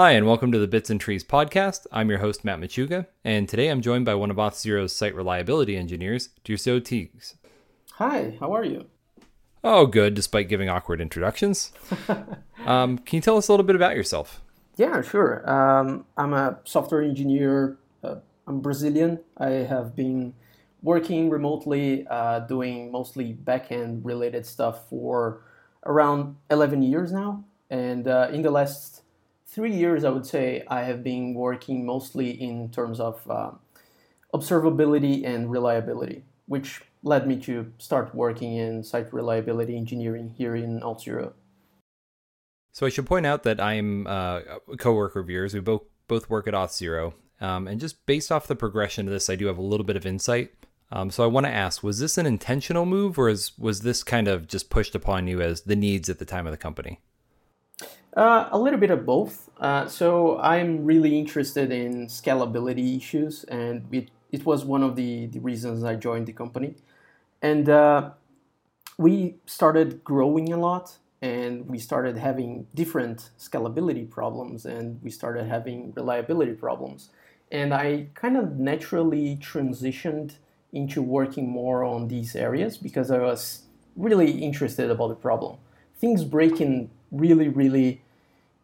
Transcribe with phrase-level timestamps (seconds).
[0.00, 1.86] Hi, and welcome to the Bits and Trees podcast.
[1.92, 5.76] I'm your host, Matt Machuga, and today I'm joined by one of Auth0's site reliability
[5.76, 7.34] engineers, Dirceu Tiegs.
[7.96, 8.86] Hi, how are you?
[9.62, 11.72] Oh, good, despite giving awkward introductions.
[12.64, 14.40] um, can you tell us a little bit about yourself?
[14.76, 15.44] Yeah, sure.
[15.44, 17.76] Um, I'm a software engineer.
[18.02, 19.20] Uh, I'm Brazilian.
[19.36, 20.32] I have been
[20.82, 25.42] working remotely, uh, doing mostly backend related stuff for
[25.84, 27.44] around 11 years now.
[27.68, 29.02] And uh, in the last
[29.50, 33.50] three years, I would say I have been working mostly in terms of uh,
[34.32, 40.80] observability and reliability, which led me to start working in site reliability engineering here in
[40.80, 41.32] Auth0.
[42.72, 44.40] So I should point out that I'm uh,
[44.72, 45.54] a coworker of yours.
[45.54, 49.30] We both both work at Auth0, um, and just based off the progression of this,
[49.30, 50.52] I do have a little bit of insight.
[50.92, 54.04] Um, so I want to ask: Was this an intentional move, or is, was this
[54.04, 57.00] kind of just pushed upon you as the needs at the time of the company?
[58.16, 59.48] Uh, a little bit of both.
[59.58, 65.26] Uh, so I'm really interested in scalability issues, and it, it was one of the,
[65.26, 66.74] the reasons I joined the company.
[67.40, 68.10] And uh,
[68.98, 75.46] we started growing a lot, and we started having different scalability problems, and we started
[75.46, 77.10] having reliability problems.
[77.52, 80.34] And I kind of naturally transitioned
[80.72, 83.62] into working more on these areas because I was
[83.96, 85.58] really interested about the problem.
[85.96, 88.02] Things break in really, really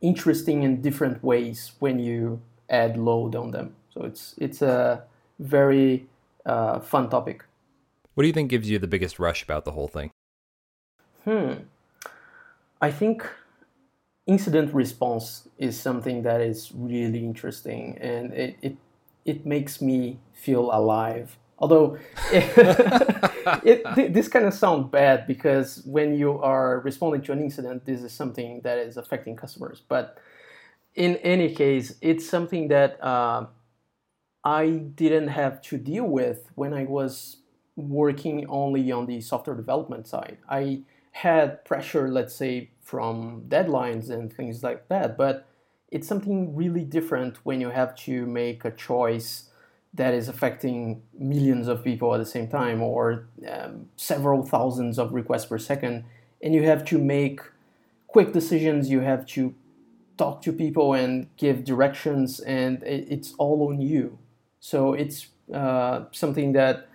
[0.01, 3.75] interesting and different ways when you add load on them.
[3.93, 5.05] So it's it's a
[5.39, 6.07] very
[6.45, 7.45] uh, fun topic.
[8.15, 10.11] What do you think gives you the biggest rush about the whole thing?
[11.25, 11.53] Hmm.
[12.81, 13.27] I think
[14.27, 18.77] incident response is something that is really interesting and it, it,
[19.25, 21.99] it makes me feel alive Although
[22.33, 27.85] it, it, this kind of sounds bad because when you are responding to an incident,
[27.87, 29.83] this is something that is affecting customers.
[29.89, 30.19] But
[30.95, 33.47] in any case, it's something that uh,
[34.45, 37.39] I didn't have to deal with when I was
[37.77, 40.39] working only on the software development side.
[40.49, 45.47] I had pressure, let's say, from deadlines and things like that, but
[45.91, 49.51] it's something really different when you have to make a choice
[49.97, 55.13] that is affecting millions of people at the same time or um, several thousands of
[55.13, 56.05] requests per second.
[56.43, 57.41] And you have to make
[58.07, 58.91] quick decisions.
[58.91, 59.55] You have to
[60.17, 64.19] talk to people and give directions and it's all on you.
[64.61, 66.89] So it's uh, something that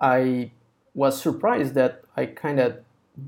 [0.00, 0.50] i
[0.94, 2.78] was surprised that i kind of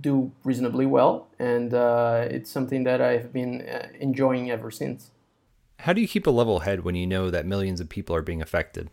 [0.00, 5.10] do reasonably well and uh, it's something that i've been uh, enjoying ever since.
[5.81, 8.22] How do you keep a level head when you know that millions of people are
[8.22, 8.89] being affected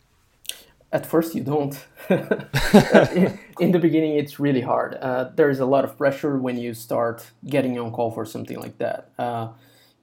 [0.92, 1.86] at first you don't.
[2.10, 4.96] in the beginning, it's really hard.
[4.96, 8.78] Uh, there's a lot of pressure when you start getting on call for something like
[8.80, 9.10] that.
[9.18, 9.50] Uh,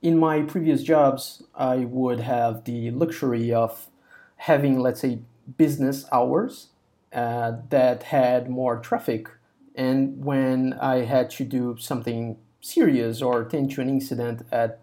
[0.02, 3.88] in my previous jobs, I would have the luxury of
[4.36, 5.20] having, let's say,
[5.56, 6.68] business hours
[7.12, 9.28] uh, that had more traffic.
[9.74, 14.80] And when I had to do something serious or attend to an incident at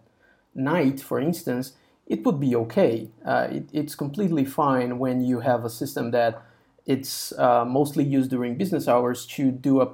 [0.56, 1.74] night, for instance,
[2.14, 3.10] it would be okay.
[3.26, 6.44] Uh, it, it's completely fine when you have a system that
[6.86, 9.88] it's uh, mostly used during business hours to do a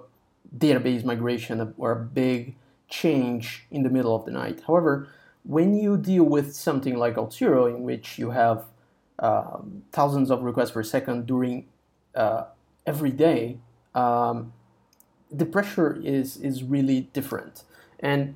[0.57, 2.55] database migration or a big
[2.89, 4.61] change in the middle of the night.
[4.67, 5.07] However,
[5.43, 8.65] when you deal with something like Auth0, in which you have
[9.19, 9.59] uh,
[9.93, 11.67] thousands of requests per second during
[12.15, 12.43] uh,
[12.85, 13.59] every day,
[13.95, 14.51] um,
[15.31, 17.63] the pressure is is really different.
[17.99, 18.35] And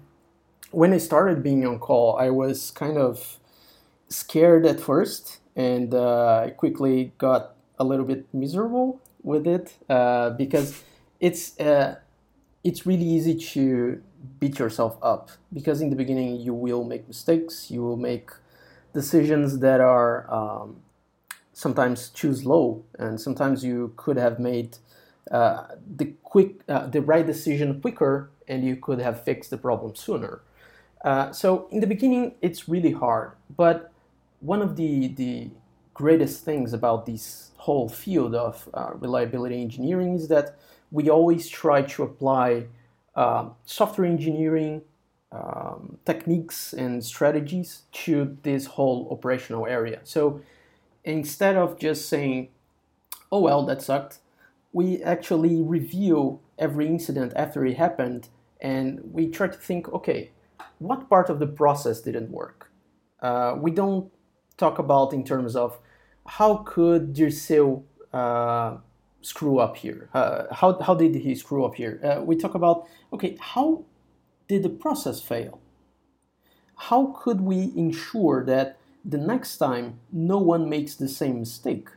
[0.72, 3.40] when I started being on call, I was kind of
[4.14, 10.84] scared at first and uh, quickly got a little bit miserable with it uh, because
[11.20, 11.96] it's uh,
[12.64, 14.02] it's really easy to
[14.40, 18.32] beat yourself up because in the beginning you will make mistakes you will make
[18.94, 20.78] decisions that are um,
[21.54, 24.78] sometimes too slow and sometimes you could have made
[25.32, 25.64] uh,
[25.96, 30.42] the quick uh, the right decision quicker and you could have fixed the problem sooner.
[31.04, 33.93] Uh, so in the beginning it's really hard but
[34.44, 35.50] one of the, the
[35.94, 40.58] greatest things about this whole field of uh, reliability engineering is that
[40.92, 42.66] we always try to apply
[43.16, 44.82] uh, software engineering
[45.32, 50.02] um, techniques and strategies to this whole operational area.
[50.04, 50.42] So
[51.06, 52.50] instead of just saying,
[53.32, 54.20] oh, well, that sucked,
[54.74, 58.28] we actually review every incident after it happened
[58.60, 60.32] and we try to think, okay,
[60.80, 62.72] what part of the process didn't work?
[63.22, 64.12] Uh, we don't
[64.58, 65.80] talk about in terms of
[66.26, 67.84] how could Dirceu
[68.14, 68.78] uh,
[69.22, 70.10] screw up here?
[70.14, 72.00] Uh, how, how did he screw up here?
[72.04, 73.86] Uh, we talk about, okay, how
[74.48, 75.60] did the process fail?
[76.76, 81.90] how could we ensure that the next time no one makes the same mistake?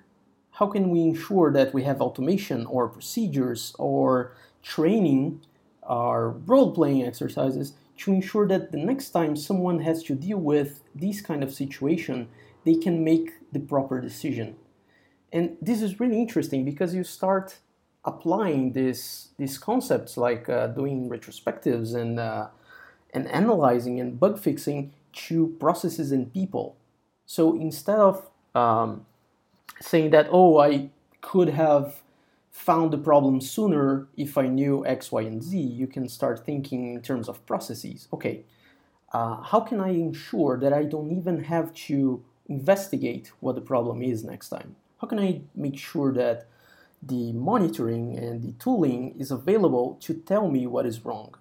[0.53, 5.41] How can we ensure that we have automation or procedures or training
[5.83, 10.83] or role playing exercises to ensure that the next time someone has to deal with
[10.95, 12.29] this kind of situation,
[12.67, 14.57] they can make the proper decision?
[15.33, 17.59] And this is really interesting because you start
[18.05, 22.49] applying this, these concepts like uh, doing retrospectives and, uh,
[23.15, 26.77] and analyzing and bug fixing to processes and people.
[27.25, 29.07] So instead of um,
[29.81, 30.91] saying that, oh, I
[31.21, 32.03] could have
[32.51, 36.95] found the problem sooner if I knew X, Y, and Z, you can start thinking
[36.95, 38.09] in terms of processes.
[38.13, 38.45] Okay,
[39.13, 44.03] uh, how can I ensure that I don't even have to investigate what the problem
[44.03, 44.77] is next time?
[45.01, 46.47] How can I make sure that
[47.03, 51.35] the monitoring and the tooling is available to tell me what is wrong?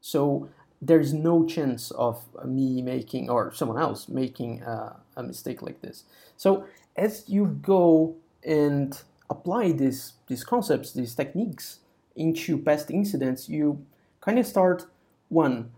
[0.00, 0.48] So
[0.80, 6.04] there's no chance of me making or someone else making a, a mistake like this.
[6.36, 6.66] So
[6.96, 9.00] as you go and
[9.30, 11.80] apply these these concepts, these techniques
[12.14, 13.84] into past incidents, you
[14.20, 14.86] kind of start
[15.28, 15.70] one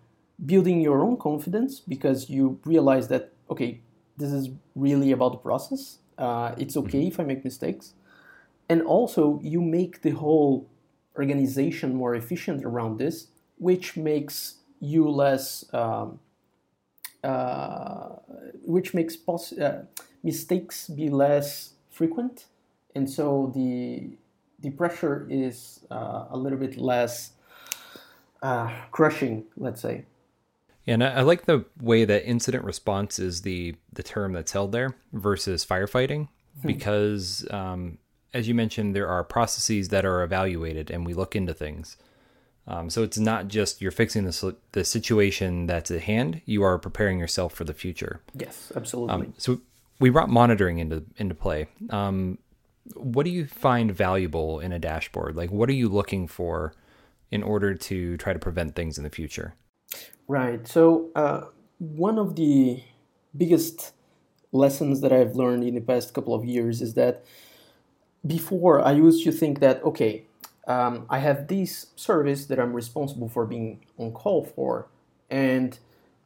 [0.45, 3.81] building your own confidence because you realize that okay,
[4.21, 5.99] this is really about the process.
[6.19, 7.95] Uh, it's okay if I make mistakes,
[8.69, 10.69] and also you make the whole
[11.17, 13.29] organization more efficient around this,
[13.59, 16.21] which makes you less, um,
[17.25, 18.11] uh,
[18.65, 19.83] which makes uh,
[20.23, 22.47] mistakes be less frequent,
[22.95, 24.11] and so the
[24.61, 27.33] the pressure is uh, a little bit less
[28.43, 30.05] uh, crushing, let's say.
[30.91, 34.97] And I, like the way that incident response is the the term that's held there
[35.13, 36.29] versus firefighting,
[36.61, 36.67] hmm.
[36.67, 37.99] because um,
[38.35, 41.97] as you mentioned, there are processes that are evaluated, and we look into things.
[42.67, 46.79] Um, so it's not just you're fixing the, the situation that's at hand, you are
[46.79, 48.21] preparing yourself for the future.
[48.35, 49.15] Yes, absolutely.
[49.15, 49.61] Um, so
[49.99, 51.69] we brought monitoring into into play.
[51.91, 52.39] Um,
[52.95, 55.37] what do you find valuable in a dashboard?
[55.37, 56.75] Like, what are you looking for
[57.31, 59.55] in order to try to prevent things in the future?
[60.31, 60.65] Right.
[60.69, 61.47] So uh,
[61.79, 62.85] one of the
[63.37, 63.93] biggest
[64.53, 67.25] lessons that I've learned in the past couple of years is that
[68.25, 70.27] before I used to think that okay,
[70.69, 74.87] um, I have this service that I'm responsible for being on call for,
[75.29, 75.77] and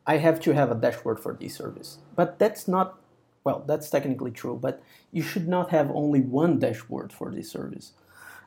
[0.06, 1.96] I have to have a dashboard for this service.
[2.14, 3.00] But that's not,
[3.42, 7.92] well, that's technically true, but you should not have only one dashboard for this service.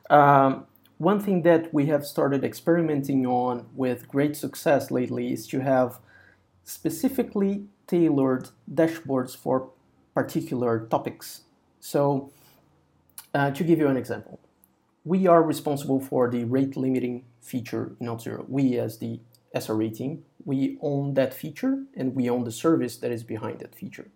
[0.08, 0.66] Um,
[0.98, 6.00] one thing that we have started experimenting on with great success lately is to have
[6.64, 9.70] specifically tailored dashboards for
[10.12, 11.42] particular topics.
[11.80, 12.32] So,
[13.32, 14.40] uh, to give you an example,
[15.04, 18.48] we are responsible for the rate limiting feature in Auth0.
[18.48, 19.20] We, as the
[19.54, 23.74] SRE team, we own that feature and we own the service that is behind that
[23.74, 24.10] feature.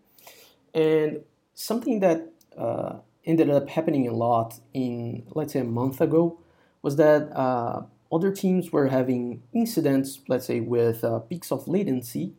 [0.74, 1.20] And
[1.54, 6.41] something that uh, ended up happening a lot in, let's say, a month ago
[6.82, 7.82] was that uh,
[8.12, 12.34] other teams were having incidents, let's say, with uh, peaks of latency,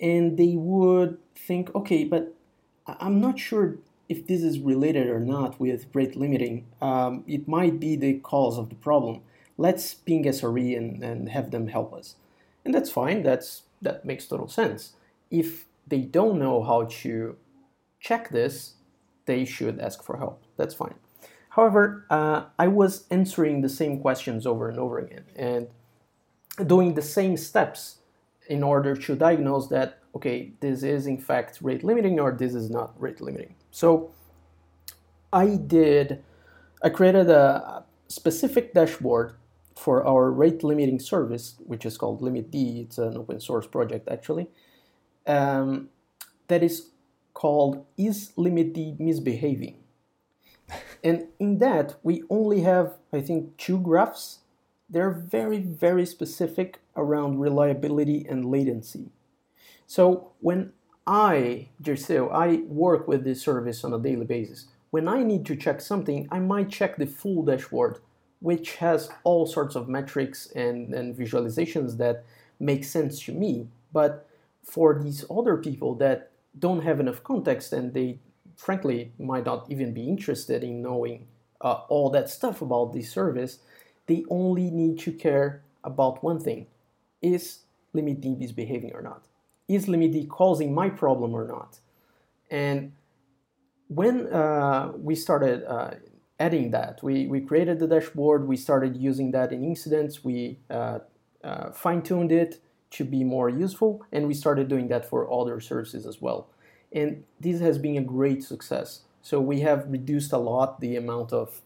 [0.00, 2.34] and they would think, okay, but
[2.86, 7.78] I'm not sure if this is related or not with rate limiting, um, it might
[7.78, 9.22] be the cause of the problem.
[9.56, 12.16] Let's ping SRE and, and have them help us.
[12.64, 14.94] And that's fine, that's, that makes total sense.
[15.30, 17.36] If they don't know how to
[18.00, 18.74] check this,
[19.26, 20.42] they should ask for help.
[20.56, 20.94] That's fine.
[21.52, 25.68] However, uh, I was answering the same questions over and over again and
[26.66, 27.98] doing the same steps
[28.48, 32.70] in order to diagnose that, okay, this is in fact rate limiting or this is
[32.70, 33.54] not rate limiting.
[33.70, 34.12] So
[35.30, 36.24] I did,
[36.82, 39.34] I created a specific dashboard
[39.76, 42.84] for our rate limiting service, which is called LimitD.
[42.84, 44.46] It's an open source project actually.
[45.26, 45.90] Um,
[46.48, 46.92] that is
[47.34, 49.81] called Is LimitD Misbehaving?
[51.04, 54.40] And in that, we only have, I think, two graphs.
[54.88, 59.10] They're very, very specific around reliability and latency.
[59.86, 60.72] So when
[61.06, 64.66] I, Dirceu, I work with this service on a daily basis.
[64.90, 67.98] When I need to check something, I might check the full dashboard,
[68.40, 72.24] which has all sorts of metrics and, and visualizations that
[72.60, 73.68] make sense to me.
[73.92, 74.26] But
[74.62, 78.18] for these other people that don't have enough context and they
[78.64, 81.26] frankly might not even be interested in knowing
[81.60, 83.58] uh, all that stuff about this service,
[84.06, 86.66] they only need to care about one thing
[87.20, 87.60] is
[87.94, 89.22] LimitD misbehaving or not?
[89.68, 91.80] is LimitD causing my problem or not?
[92.50, 92.92] And
[93.88, 95.92] when uh, we started uh,
[96.38, 101.00] adding that, we, we created the dashboard, we started using that in incidents, we uh,
[101.44, 105.60] uh fine tuned it to be more useful, and we started doing that for other
[105.60, 106.48] services as well.
[106.94, 109.00] And this has been a great success.
[109.22, 111.62] So we have reduced a lot the amount of,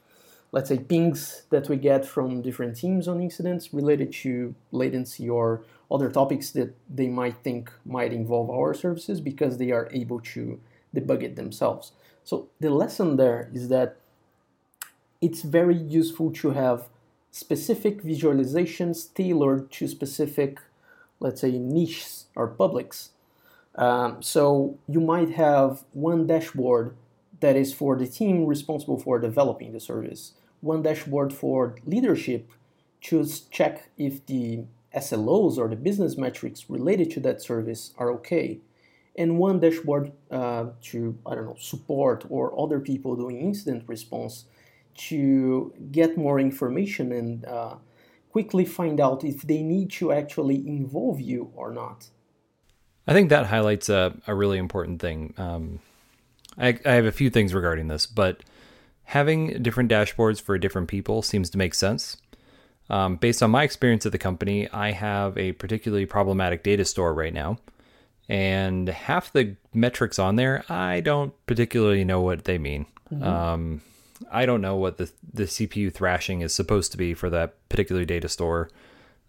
[0.52, 5.64] let's say, pings that we get from different teams on incidents related to latency or
[5.90, 10.60] other topics that they might think might involve our services because they are able to
[10.94, 11.92] debug it themselves.
[12.24, 13.96] So the lesson there is that
[15.20, 16.88] it's very useful to have
[17.30, 20.58] specific visualizations tailored to specific,
[21.20, 23.10] let's say, niches or publics.
[23.76, 26.96] Um, so you might have one dashboard
[27.40, 32.50] that is for the team responsible for developing the service, one dashboard for leadership
[33.02, 34.64] to check if the
[34.94, 38.60] SLOs or the business metrics related to that service are okay,
[39.16, 44.46] and one dashboard uh, to, I don't know, support or other people doing incident response
[44.96, 47.74] to get more information and uh,
[48.32, 52.08] quickly find out if they need to actually involve you or not.
[53.06, 55.34] I think that highlights a, a really important thing.
[55.38, 55.80] Um,
[56.58, 58.42] I, I have a few things regarding this, but
[59.04, 62.16] having different dashboards for different people seems to make sense.
[62.88, 67.12] Um, based on my experience at the company, I have a particularly problematic data store
[67.14, 67.58] right now,
[68.28, 72.86] and half the metrics on there, I don't particularly know what they mean.
[73.12, 73.22] Mm-hmm.
[73.22, 73.80] Um,
[74.30, 78.04] I don't know what the the CPU thrashing is supposed to be for that particular
[78.04, 78.70] data store.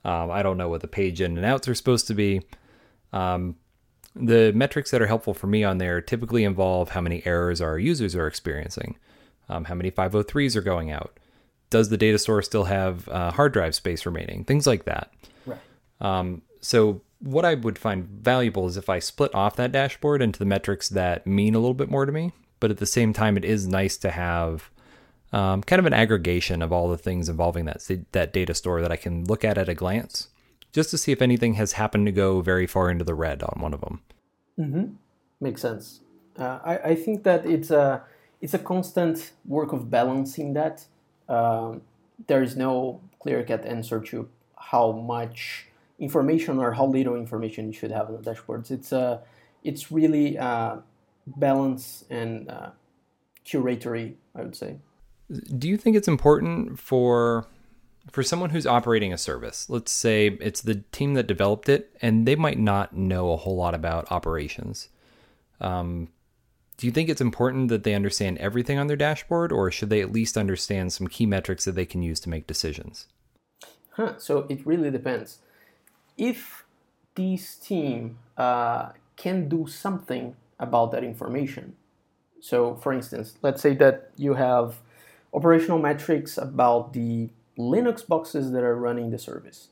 [0.05, 2.41] Um, I don't know what the page in and outs are supposed to be.
[3.12, 3.55] Um,
[4.19, 7.77] the metrics that are helpful for me on there typically involve how many errors our
[7.77, 8.97] users are experiencing,
[9.50, 11.19] um, how many 503s are going out,
[11.69, 15.12] does the data store still have uh, hard drive space remaining, things like that.
[15.45, 15.59] Right.
[16.01, 20.39] Um, so what I would find valuable is if I split off that dashboard into
[20.39, 23.38] the metrics that mean a little bit more to me, but at the same time,
[23.38, 24.69] it is nice to have
[25.33, 28.91] um, kind of an aggregation of all the things involving that that data store that
[28.91, 30.29] I can look at at a glance,
[30.77, 33.55] just to see if anything has happened to go very far into the red on
[33.65, 33.96] one of them.
[34.60, 34.86] Mm-hmm.
[35.39, 36.01] Makes sense.
[36.38, 38.03] Uh, I, I think that it's a
[38.43, 39.17] it's a constant
[39.55, 40.86] work of balancing that.
[41.27, 41.81] Um,
[42.27, 44.29] there is no clear cut answer to
[44.72, 45.65] how much
[45.98, 48.69] information or how little information you should have on the dashboards.
[48.69, 49.17] It's a uh,
[49.69, 50.74] it's really uh,
[51.25, 52.69] balance and uh,
[53.50, 54.77] curatory, I would say.
[55.62, 57.48] Do you think it's important for
[58.11, 59.69] for someone who's operating a service?
[59.69, 63.55] Let's say it's the team that developed it, and they might not know a whole
[63.55, 64.89] lot about operations.
[65.59, 66.09] Um,
[66.77, 70.01] do you think it's important that they understand everything on their dashboard, or should they
[70.01, 73.07] at least understand some key metrics that they can use to make decisions?
[73.91, 75.39] Huh, so it really depends.
[76.17, 76.65] If
[77.15, 81.75] this team uh, can do something about that information,
[82.39, 84.75] so for instance, let's say that you have
[85.33, 89.69] operational metrics about the Linux boxes that are running the service.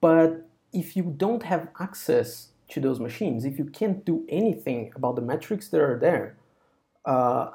[0.00, 5.16] But if you don't have access to those machines, if you can't do anything about
[5.16, 6.36] the metrics that are there,
[7.04, 7.50] uh,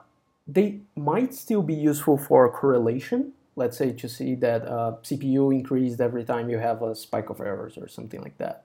[0.47, 3.33] they might still be useful for correlation.
[3.55, 7.39] Let's say to see that uh, CPU increased every time you have a spike of
[7.39, 8.63] errors or something like that.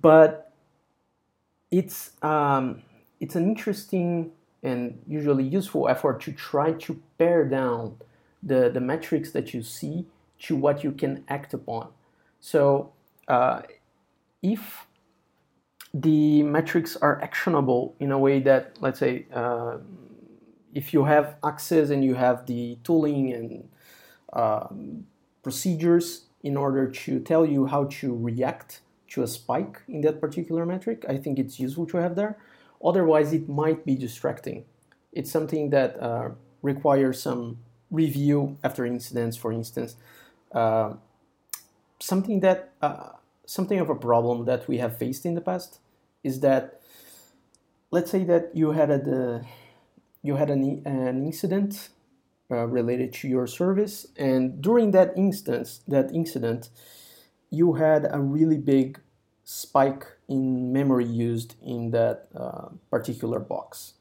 [0.00, 0.52] But
[1.70, 2.82] it's um,
[3.20, 4.30] it's an interesting
[4.62, 7.96] and usually useful effort to try to pare down
[8.42, 10.06] the, the metrics that you see
[10.40, 11.88] to what you can act upon.
[12.40, 12.92] So
[13.26, 13.62] uh,
[14.42, 14.86] if
[15.92, 19.78] the metrics are actionable in a way that, let's say, uh,
[20.74, 23.68] if you have access and you have the tooling and
[24.32, 25.06] um,
[25.42, 30.66] procedures in order to tell you how to react to a spike in that particular
[30.66, 32.38] metric, I think it's useful to have there.
[32.84, 34.64] Otherwise, it might be distracting.
[35.12, 36.30] It's something that uh,
[36.62, 37.58] requires some
[37.90, 39.96] review after incidents, for instance.
[40.52, 40.94] Uh,
[42.00, 43.10] something that uh,
[43.46, 45.80] something of a problem that we have faced in the past
[46.22, 46.80] is that
[47.90, 49.42] let's say that you had a
[50.22, 51.88] you had an, an incident
[52.50, 56.70] uh, related to your service and during that instance that incident
[57.50, 59.00] you had a really big
[59.44, 63.94] spike in memory used in that uh, particular box.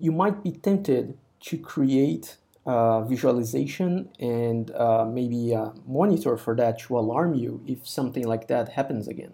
[0.00, 2.36] You might be tempted to create
[2.68, 8.46] a visualization and uh, maybe a monitor for that to alarm you if something like
[8.48, 9.32] that happens again.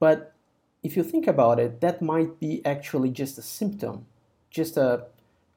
[0.00, 0.34] But
[0.82, 4.06] if you think about it, that might be actually just a symptom,
[4.50, 5.06] just a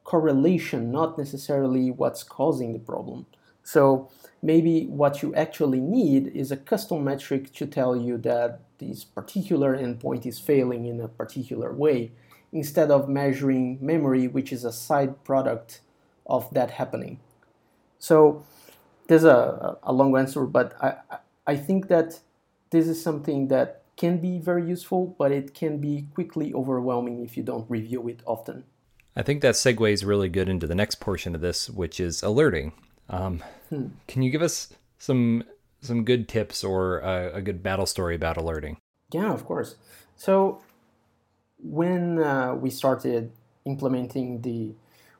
[0.03, 3.25] correlation, not necessarily what's causing the problem.
[3.63, 4.11] So
[4.43, 9.75] maybe what you actually need is a custom metric to tell you that this particular
[9.75, 12.11] endpoint is failing in a particular way
[12.51, 15.81] instead of measuring memory, which is a side product
[16.25, 17.19] of that happening.
[17.99, 18.43] So
[19.07, 22.19] there's a, a long answer, but I, I think that
[22.71, 27.37] this is something that can be very useful, but it can be quickly overwhelming if
[27.37, 28.63] you don't review it often.
[29.15, 32.73] I think that segues really good into the next portion of this, which is alerting.
[33.09, 33.87] Um, hmm.
[34.07, 35.43] Can you give us some
[35.81, 38.77] some good tips or a, a, good battle story about alerting?
[39.11, 39.75] Yeah, of course.
[40.15, 40.63] So
[41.59, 43.31] when uh, we started
[43.65, 44.73] implementing the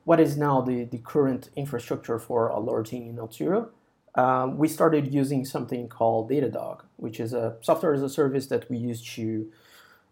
[0.06, 3.68] what is now the, the current infrastructure for alerting in Auth0,
[4.14, 8.70] um, we started using something called Datadog, which is a software as a service that
[8.70, 9.50] we use to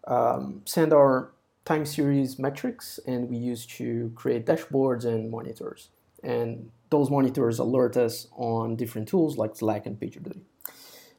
[0.05, 1.31] um, send our
[1.63, 5.87] time series metrics and we use to create dashboards and monitors.
[6.21, 10.41] And those monitors alert us on different tools like Slack and PagerDuty.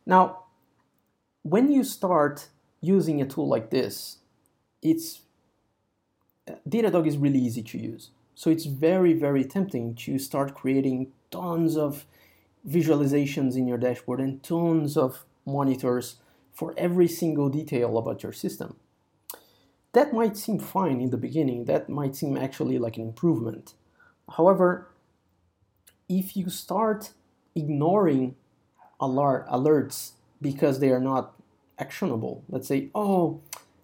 [0.04, 0.44] Now,
[1.44, 2.48] when you start
[2.82, 4.18] using a tool like this,
[4.82, 5.22] it's
[6.68, 8.10] Datadog is really easy to use.
[8.36, 12.04] So it's very, very tempting to start creating tons of
[12.68, 16.16] visualizations in your dashboard and tons of monitors
[16.52, 18.76] for every single detail about your system.
[19.94, 23.72] That might seem fine in the beginning, that might seem actually like an improvement.
[24.36, 24.90] However,
[26.06, 27.12] if you start
[27.54, 28.36] ignoring
[29.00, 30.12] alert, alerts
[30.42, 31.34] because they are not
[31.78, 33.40] actionable, let's say, oh,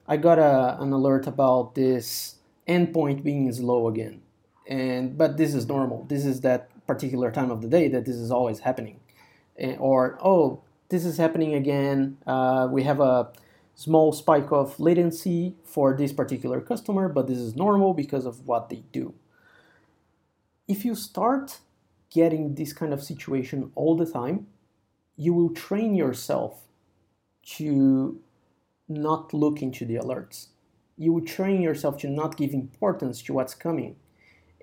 [0.07, 2.37] I got a, an alert about this
[2.69, 4.21] endpoint being slow again,
[4.69, 6.05] and but this is normal.
[6.05, 9.01] This is that particular time of the day that this is always happening.
[9.59, 12.19] Eh, or, oh, this is happening again.
[12.27, 13.31] Uh, we have a
[13.75, 18.69] small spike of latency for this particular customer, but this is normal because of what
[18.69, 19.15] they do.
[20.69, 21.61] If you start
[22.11, 24.47] getting this kind of situation all the time,
[25.17, 26.63] you will train yourself
[27.57, 28.21] to
[28.89, 30.49] not look into the alerts.
[30.97, 33.97] You will train yourself to not give importance to what's coming.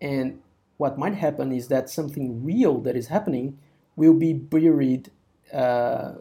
[0.02, 0.40] And
[0.78, 3.58] what might happen is that something real that is happening
[3.96, 5.12] will be buried
[5.54, 6.14] uh,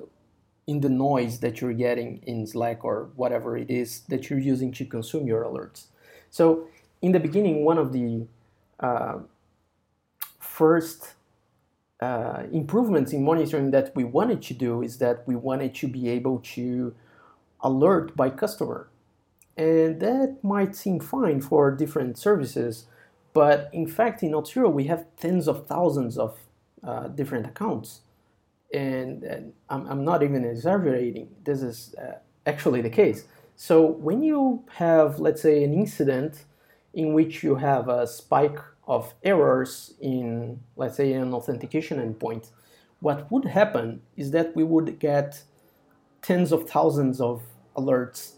[0.66, 4.72] in the noise that you're getting in Slack or whatever it is that you're using
[4.72, 5.86] to consume your alerts.
[6.30, 6.68] So,
[7.00, 8.26] in the beginning, one of the
[8.80, 9.18] uh,
[10.40, 11.14] first
[12.00, 16.08] uh, improvements in monitoring that we wanted to do is that we wanted to be
[16.08, 16.94] able to
[17.60, 18.88] alert by customer.
[19.56, 22.86] And that might seem fine for different services
[23.32, 26.38] but in fact, in Auth0, we have tens of thousands of
[26.82, 28.00] uh, different accounts.
[28.72, 31.28] And, and I'm, I'm, not even exaggerating.
[31.44, 33.24] This is uh, actually the case.
[33.56, 36.44] So when you have, let's say, an incident
[36.92, 42.50] in which you have a spike of errors in, let's say, an authentication endpoint,
[43.00, 45.42] what would happen is that we would get
[46.22, 47.42] tens of thousands of
[47.76, 48.32] alerts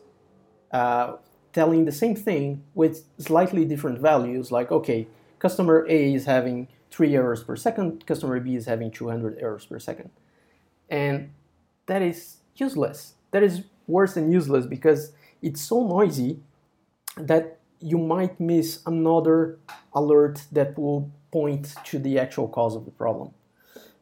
[0.72, 1.16] uh,
[1.52, 5.06] telling the same thing with slightly different values like okay
[5.38, 9.78] customer a is having 3 errors per second customer b is having 200 errors per
[9.78, 10.10] second.
[10.88, 11.30] And
[11.86, 13.14] that is useless.
[13.30, 16.40] That is worse than useless because it's so noisy
[17.16, 19.58] that you might miss another
[19.94, 23.30] alert that will point to the actual cause of the problem.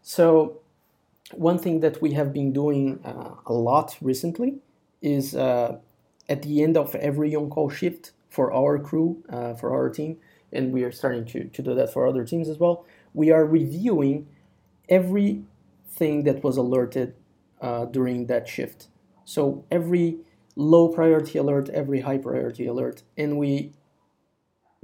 [0.02, 0.60] So
[1.32, 4.56] one thing that we have been doing uh, a lot recently
[5.02, 5.78] is uh,
[6.28, 10.18] at the end of every on-call shift for our crew, uh, for our team,
[10.52, 13.44] and we are starting to, to do that for other teams as well, we are
[13.44, 14.28] reviewing
[14.88, 17.14] everything that was alerted
[17.60, 18.88] uh, during that shift.
[19.24, 20.18] So every
[20.56, 23.72] low priority alert, every high priority alert, and we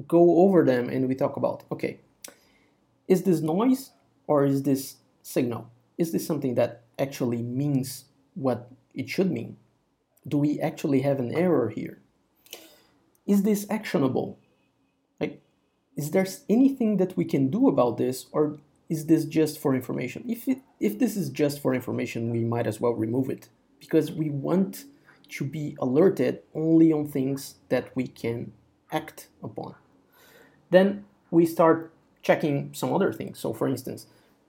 [0.06, 2.00] go over them and we talk about, okay,
[3.06, 3.90] is this noise
[4.26, 5.70] or is this signal?
[5.96, 9.56] Is this something that actually means what it should mean?
[10.26, 12.00] Do we actually have an error here?
[13.26, 14.38] Is this actionable?
[15.20, 15.42] Like,
[15.96, 18.58] is there anything that we can do about this, or
[18.88, 20.24] is this just for information?
[20.28, 23.48] If it, if this is just for information, we might as well remove it
[23.80, 24.84] because we want
[25.30, 28.52] to be alerted only on things that we can
[28.92, 29.74] act upon.
[30.70, 33.38] Then we start checking some other things.
[33.38, 34.06] So, for instance,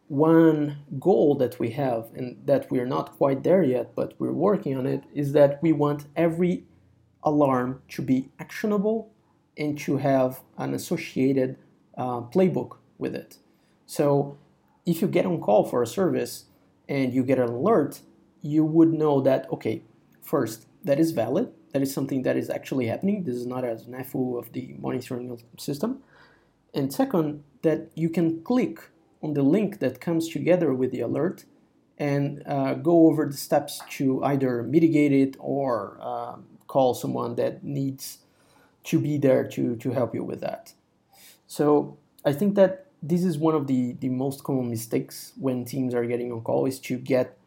[0.07, 4.77] one goal that we have and that we're not quite there yet but we're working
[4.77, 6.63] on it is that we want every
[7.23, 9.11] alarm to be actionable
[9.57, 11.57] and to have an associated
[11.97, 13.37] uh, playbook with it.
[13.87, 14.37] So
[14.85, 16.45] if you get on call for a service
[16.87, 18.01] and you get an alert
[18.41, 19.81] you would know that okay
[20.21, 21.51] first that is valid.
[21.73, 23.23] That is something that is actually happening.
[23.23, 26.03] This is not a snafu of the monitoring system.
[26.73, 28.79] And second that you can click
[29.21, 31.45] on the link that comes together with the alert
[31.97, 36.35] and uh, go over the steps to either mitigate it or uh,
[36.67, 38.19] call someone that needs
[38.83, 40.73] to be there to, to help you with that.
[41.47, 45.93] So I think that this is one of the, the most common mistakes when teams
[45.93, 47.37] are getting on call is to get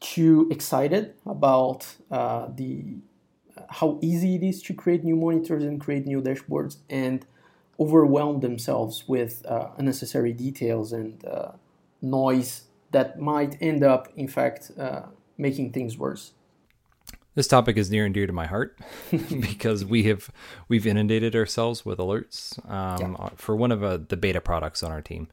[0.00, 2.96] too excited about uh, the
[3.70, 7.24] how easy it is to create new monitors and create new dashboards and
[7.78, 11.52] overwhelm themselves with uh, unnecessary details and uh,
[12.00, 15.02] noise that might end up, in fact, uh,
[15.38, 16.32] making things worse.
[17.34, 18.78] This topic is near and dear to my heart
[19.10, 20.30] because we have
[20.68, 23.30] we've inundated ourselves with alerts um, yeah.
[23.36, 25.28] for one of uh, the beta products on our team,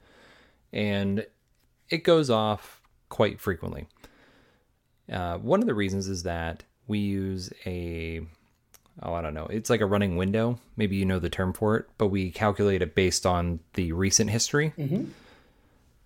[0.71, 1.25] and
[1.89, 3.87] it goes off quite frequently.
[5.11, 8.21] Uh, one of the reasons is that we use a
[9.03, 11.77] oh I don't know it's like a running window maybe you know the term for
[11.77, 14.73] it but we calculate it based on the recent history.
[14.77, 15.05] Mm-hmm.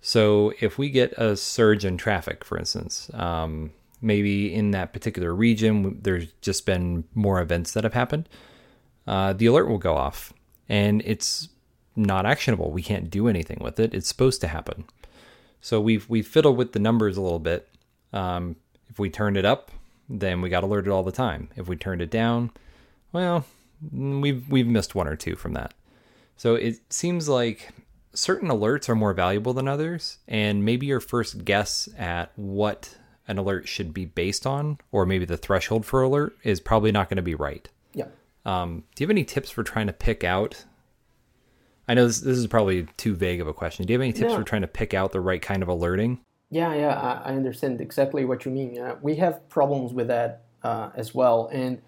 [0.06, 5.34] So if we get a surge in traffic, for instance, um, maybe in that particular
[5.34, 8.28] region, there's just been more events that have happened,
[9.08, 10.34] uh, the alert will go off
[10.68, 11.48] and it's
[11.96, 12.70] not actionable.
[12.70, 13.94] We can't do anything with it.
[13.94, 14.84] It's supposed to happen.
[15.62, 17.70] So we've we fiddled with the numbers a little bit.
[18.12, 18.58] Um,
[18.90, 19.72] if we turned it up,
[20.10, 21.50] then we got alerted all the time.
[21.56, 22.52] If we turned it down,
[23.14, 23.46] well,
[23.92, 25.74] we've we've missed one or two from that.
[26.36, 27.70] So it seems like
[28.14, 32.98] certain alerts are more valuable than others, and maybe your first guess at what
[33.28, 37.08] an alert should be based on, or maybe the threshold for alert, is probably not
[37.10, 37.70] going to be right.
[37.94, 38.08] Yeah.
[38.46, 40.66] Um, do you have any tips for trying to pick out?
[41.88, 43.86] I know this, this is probably too vague of a question.
[43.86, 46.20] Do you have any tips for trying to pick out the right kind of alerting?
[46.50, 48.78] Yeah, yeah, I, I understand exactly what you mean.
[48.78, 51.50] Uh, we have problems with that uh, as well.
[51.52, 51.82] And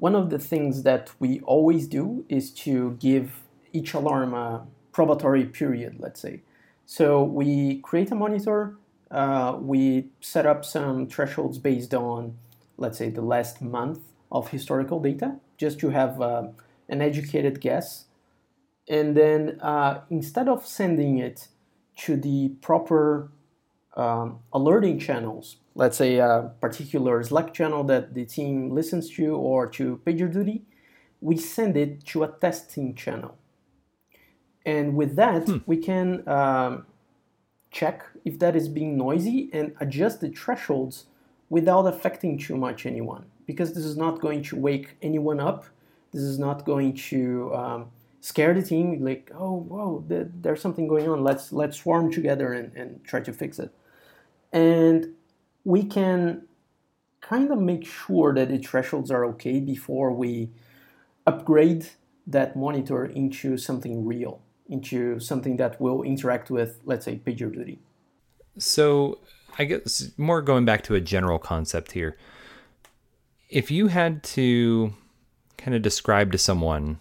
[0.00, 5.52] one of the things that we always do is to give each alarm a probatory
[5.52, 6.40] period, let's say.
[6.86, 8.76] So we create a monitor,
[9.10, 12.38] uh, we set up some thresholds based on,
[12.78, 14.00] let's say, the last month
[14.32, 16.48] of historical data, just to have uh,
[16.88, 18.06] an educated guess.
[18.88, 21.48] And then uh, instead of sending it
[21.98, 23.30] to the proper
[23.96, 29.66] um, alerting channels, let's say a particular Slack channel that the team listens to or
[29.68, 30.62] to PagerDuty,
[31.20, 33.36] we send it to a testing channel.
[34.66, 35.58] And with that, hmm.
[35.66, 36.86] we can um,
[37.70, 41.06] check if that is being noisy and adjust the thresholds
[41.48, 43.26] without affecting too much anyone.
[43.46, 45.64] Because this is not going to wake anyone up.
[46.12, 47.86] This is not going to um,
[48.20, 49.04] scare the team.
[49.04, 51.24] Like, oh, whoa, there's something going on.
[51.24, 53.72] Let's let's swarm together and, and try to fix it.
[54.52, 55.14] And
[55.64, 56.46] we can
[57.20, 60.50] kind of make sure that the thresholds are okay before we
[61.26, 61.86] upgrade
[62.26, 67.78] that monitor into something real into something that will interact with, let's say, PagerDuty.
[68.56, 69.18] So,
[69.58, 72.16] I guess more going back to a general concept here.
[73.48, 74.94] If you had to
[75.58, 77.00] kind of describe to someone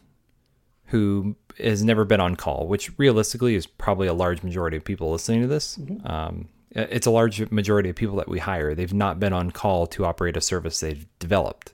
[0.85, 5.11] who has never been on call, which realistically is probably a large majority of people
[5.11, 6.05] listening to this, mm-hmm.
[6.07, 8.75] um, it's a large majority of people that we hire.
[8.75, 11.73] They've not been on call to operate a service they've developed.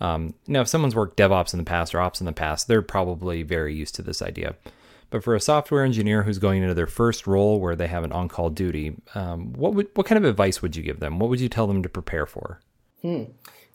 [0.00, 2.82] Um, now, if someone's worked DevOps in the past or Ops in the past, they're
[2.82, 4.56] probably very used to this idea.
[5.10, 8.12] But for a software engineer who's going into their first role where they have an
[8.12, 11.18] on-call duty, um, what would what kind of advice would you give them?
[11.18, 12.60] What would you tell them to prepare for?
[13.02, 13.24] Hmm.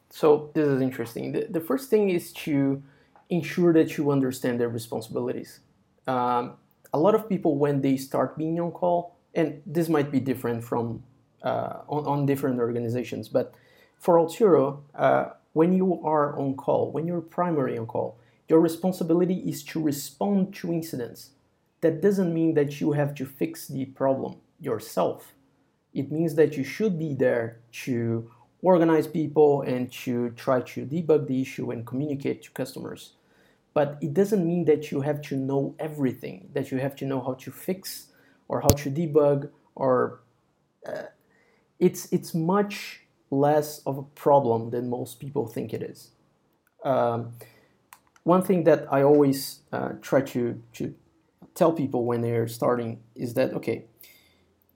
[0.09, 1.31] So this is interesting.
[1.31, 2.83] The, the first thing is to
[3.29, 5.59] ensure that you understand their responsibilities.
[6.07, 6.55] Um,
[6.91, 10.63] a lot of people, when they start being on call, and this might be different
[10.63, 11.03] from
[11.43, 13.53] uh, on, on, different organizations, but
[13.97, 19.35] for Auth0, uh, when you are on call, when you're primary on call, your responsibility
[19.47, 21.31] is to respond to incidents.
[21.81, 25.33] That doesn't mean that you have to fix the problem yourself.
[25.93, 28.29] It means that you should be there to
[28.61, 33.13] organize people and to try to debug the issue and communicate to customers.
[33.73, 37.21] But it doesn't mean that you have to know everything, that you have to know
[37.21, 38.07] how to fix
[38.49, 40.19] or how to debug or
[40.85, 41.03] uh,
[41.79, 46.11] it's it's much less of a problem than most people think it is.
[46.83, 47.33] Um,
[48.23, 50.93] one thing that I always uh, try to, to
[51.55, 53.85] tell people when they're starting is that, okay,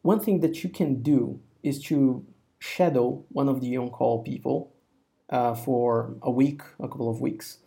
[0.01, 2.25] one thing that you can do is to
[2.59, 4.73] shadow one of the on call people
[5.29, 7.59] uh, for a week, a couple of weeks,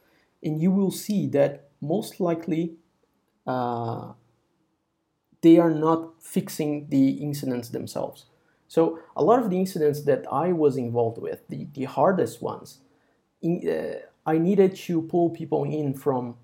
[0.43, 2.75] and you will see that most likely
[3.47, 4.13] uh,
[5.47, 8.19] they are not fixing the incidents themselves.
[8.75, 12.69] So, a lot of the incidents that I was involved with, the, the hardest ones,
[13.41, 13.99] in, uh,
[14.35, 16.35] I needed to pull people in from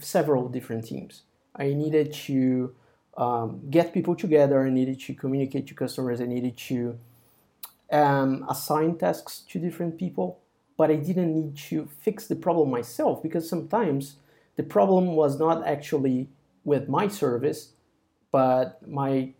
[0.00, 1.22] several different teams.
[1.54, 2.74] I needed to
[3.16, 4.66] um, get people together.
[4.66, 6.20] I needed to communicate to customers.
[6.20, 6.98] I needed to
[7.92, 10.40] um, assign tasks to different people.
[10.76, 14.16] But I didn't need to fix the problem myself because sometimes
[14.56, 16.28] the problem was not actually
[16.64, 17.60] with my service,
[18.32, 19.32] but my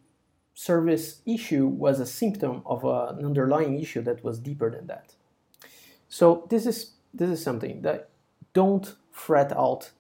[0.55, 5.15] service issue was a symptom of an underlying issue that was deeper than that.
[6.09, 8.11] So this is this is something that
[8.53, 9.91] don't fret out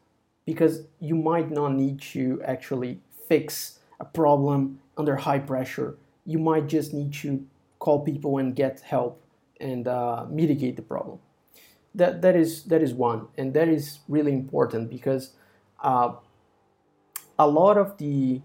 [0.44, 5.96] because you might not need to actually fix a problem under high pressure.
[6.26, 7.46] You might just need to
[7.79, 9.22] call people and get help
[9.61, 11.18] and uh, mitigate the problem.
[11.94, 15.33] That that is that is one, and that is really important because
[15.83, 16.12] uh,
[17.38, 18.42] a lot of the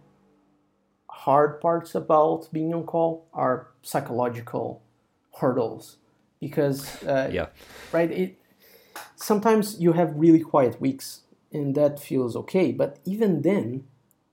[1.26, 4.82] hard parts about being on call are psychological
[5.40, 5.98] hurdles
[6.40, 7.48] because uh, yeah.
[7.92, 8.38] right it
[9.16, 13.84] sometimes you have really quiet weeks and that feels okay but even then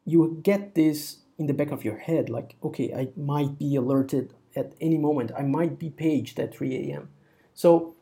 [0.05, 4.35] you get this in the back of your head like okay i might be alerted
[4.57, 5.33] at any moment.
[5.37, 7.09] I might be paged at 3 a.m
[7.55, 7.95] so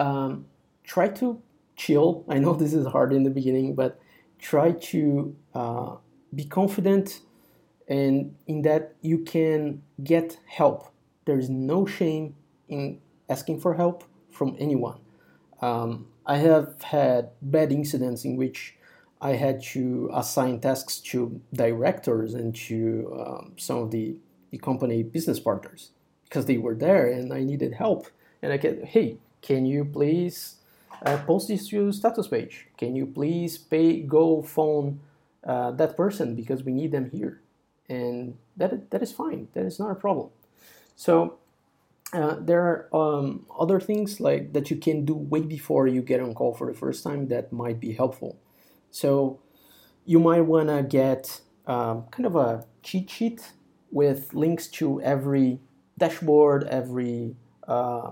[0.00, 0.46] um,
[0.84, 1.40] try to
[1.76, 2.24] chill.
[2.28, 4.00] I know this is hard in the beginning but
[4.38, 5.96] try to uh,
[6.34, 7.20] be confident
[7.88, 10.90] and in that you can get help
[11.24, 12.34] there is no shame
[12.68, 14.98] in asking for help from anyone
[15.60, 18.76] um, I have had bad incidents in which
[19.20, 24.16] I had to assign tasks to directors and to um, some of the,
[24.50, 25.90] the company business partners
[26.24, 28.08] because they were there and I needed help.
[28.42, 30.56] And I get, hey, can you please
[31.04, 32.66] uh, post this to status page?
[32.76, 35.00] Can you please pay go phone
[35.46, 37.40] uh, that person because we need them here?
[37.88, 39.48] And that that is fine.
[39.52, 40.30] That is not a problem.
[40.96, 41.38] So
[42.12, 46.20] uh, there are um, other things like that you can do way before you get
[46.20, 48.38] on call for the first time that might be helpful.
[48.90, 49.40] So
[50.04, 53.52] you might want to get um, kind of a cheat sheet
[53.90, 55.60] with links to every
[55.98, 58.10] dashboard, every uh,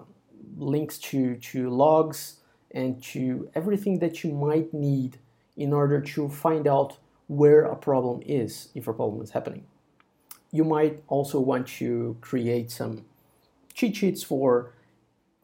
[0.56, 5.18] links to, to logs, and to everything that you might need
[5.56, 6.98] in order to find out
[7.36, 9.64] where a problem is if a problem is happening.
[10.50, 13.04] You might also want to create some
[13.72, 14.72] cheat sheets for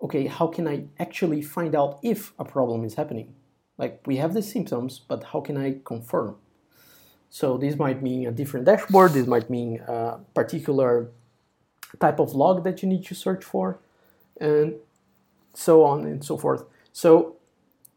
[0.01, 3.35] okay, how can I actually find out if a problem is happening?
[3.79, 6.37] Like we have the symptoms, but how can I confirm?
[7.31, 11.11] So this might mean a different dashboard, this might mean a particular
[12.01, 13.81] type of log that you need to search for,
[14.41, 14.75] and
[15.55, 16.65] so on and so forth.
[16.93, 17.37] So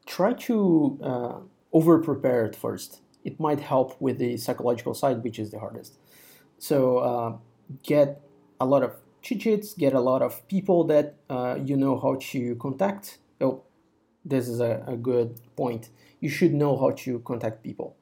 [0.05, 1.35] try to uh,
[1.71, 3.01] over prepare at first.
[3.23, 5.97] It might help with the psychological side, which is the hardest.
[6.57, 7.37] So uh,
[7.83, 8.21] get
[8.59, 12.17] a lot of cheat sheets, get a lot of people that uh, you know how
[12.31, 13.19] to contact.
[13.39, 13.63] Oh,
[14.25, 15.89] this is a, a good point.
[16.19, 17.95] You should know how to contact people.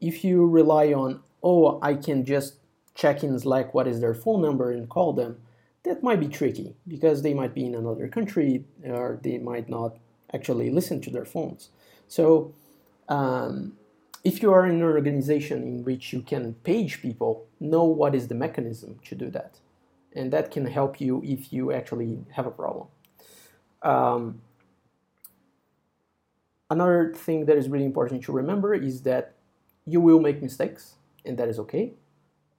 [0.00, 2.56] If you rely on, oh, I can just
[2.94, 5.38] check in Slack what is their phone number and call them,
[5.84, 9.96] that might be tricky because they might be in another country or they might not
[10.32, 11.70] actually listen to their phones.
[12.08, 12.54] So,
[13.08, 13.74] um,
[14.28, 18.28] if you are in an organization in which you can page people, know what is
[18.28, 19.60] the mechanism to do that
[20.16, 22.86] and that can help you if you actually have a problem.
[23.82, 24.40] Um,
[26.70, 29.34] another thing that is really important to remember is that
[29.84, 31.92] you will make mistakes, and that is okay.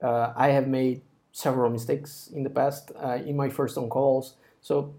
[0.00, 1.02] Uh, I have made
[1.32, 4.36] several mistakes in the past uh, in my first on calls.
[4.62, 4.94] So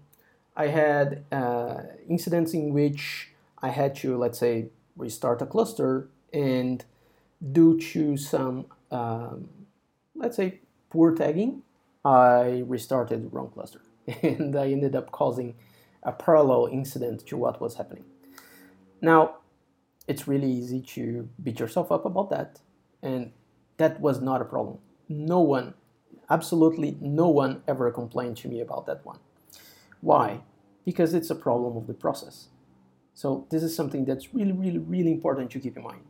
[0.54, 3.30] I had uh, incidents in which
[3.62, 6.84] I had to, let's say, restart a cluster, and
[7.52, 9.48] due to some, um,
[10.14, 11.62] let's say, poor tagging,
[12.04, 13.82] I restarted the wrong cluster
[14.22, 15.54] and I ended up causing
[16.02, 18.04] a parallel incident to what was happening.
[19.00, 19.36] Now,
[20.08, 22.60] it's really easy to beat yourself up about that,
[23.02, 23.32] and
[23.76, 24.78] that was not a problem.
[25.08, 25.74] No one,
[26.28, 29.18] absolutely no one ever complained to me about that one.
[30.00, 30.40] Why?
[30.84, 32.48] Because it's a problem of the process.
[33.14, 36.00] So, this is something that's really, really, really important to keep in mind.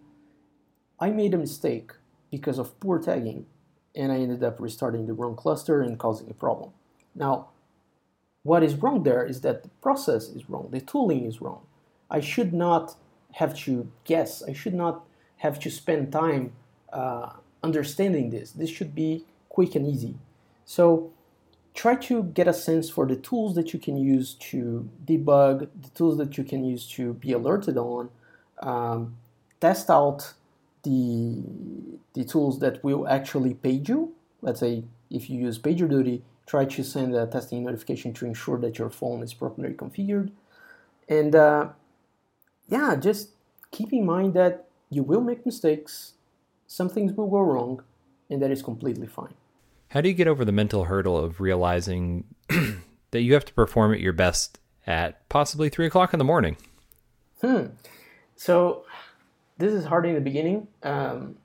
[1.00, 1.92] I made a mistake
[2.30, 3.46] because of poor tagging
[3.94, 6.70] and I ended up restarting the wrong cluster and causing a problem.
[7.14, 7.48] Now,
[8.42, 11.62] what is wrong there is that the process is wrong, the tooling is wrong.
[12.10, 12.96] I should not
[13.32, 15.04] have to guess, I should not
[15.38, 16.52] have to spend time
[16.92, 17.30] uh,
[17.62, 18.52] understanding this.
[18.52, 20.16] This should be quick and easy.
[20.64, 21.12] So,
[21.74, 25.88] try to get a sense for the tools that you can use to debug, the
[25.94, 28.10] tools that you can use to be alerted on,
[28.60, 29.16] um,
[29.60, 30.34] test out
[30.82, 31.42] the,
[32.14, 34.14] the tools that will actually page you.
[34.42, 38.78] Let's say if you use PagerDuty, try to send a testing notification to ensure that
[38.78, 40.30] your phone is properly configured.
[41.08, 41.68] And uh,
[42.68, 43.30] yeah, just
[43.70, 46.14] keep in mind that you will make mistakes,
[46.66, 47.82] some things will go wrong,
[48.28, 49.34] and that is completely fine.
[49.88, 52.24] How do you get over the mental hurdle of realizing
[53.10, 56.56] that you have to perform at your best at possibly three o'clock in the morning?
[57.40, 57.66] Hmm.
[58.36, 58.84] So
[59.60, 60.66] this is hard in the beginning.
[60.82, 61.36] Um,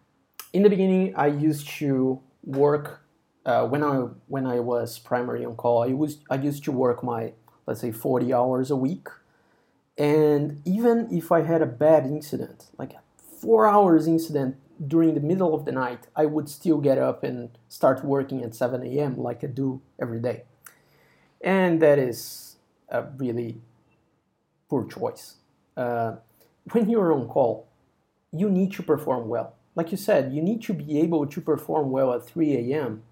[0.53, 3.05] in the beginning, I used to work
[3.45, 7.03] uh, when I when I was primary on call, I was I used to work
[7.03, 7.33] my
[7.67, 9.07] let's say 40 hours a week,
[9.97, 13.01] and even if I had a bad incident, like a
[13.41, 14.55] four hours incident
[14.87, 18.55] during the middle of the night, I would still get up and start working at
[18.55, 19.17] 7 a.m.
[19.17, 20.43] like I do every day,
[21.41, 22.55] and that is
[22.89, 23.61] a really
[24.69, 25.35] poor choice.
[25.77, 26.15] Uh,
[26.71, 27.67] when you're on call,
[28.39, 29.55] you need to perform well.
[29.75, 33.03] Like you said, you need to be able to perform well at 3 a.m.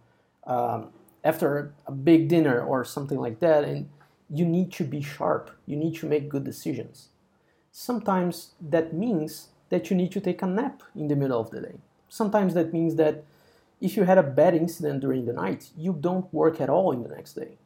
[0.46, 0.90] Um,
[1.24, 3.90] after a big dinner or something like that, and
[4.30, 5.52] you need to be sharp.
[5.66, 7.10] You need to make good decisions.
[7.72, 11.62] Sometimes that means that you need to take a nap in the middle of the
[11.62, 11.76] day.
[12.08, 13.24] Sometimes that means that
[13.82, 17.04] if you had a bad incident during the night, you don't work at all in
[17.04, 17.58] the next day.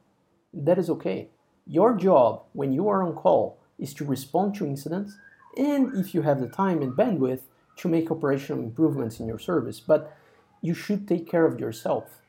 [0.53, 1.27] That is okay.
[1.65, 5.17] Your job when you are on call is to respond to incidents
[5.57, 7.41] and if you have the time and bandwidth
[7.77, 9.79] to make operational improvements in your service.
[9.79, 10.15] But
[10.61, 12.21] you should take care of yourself.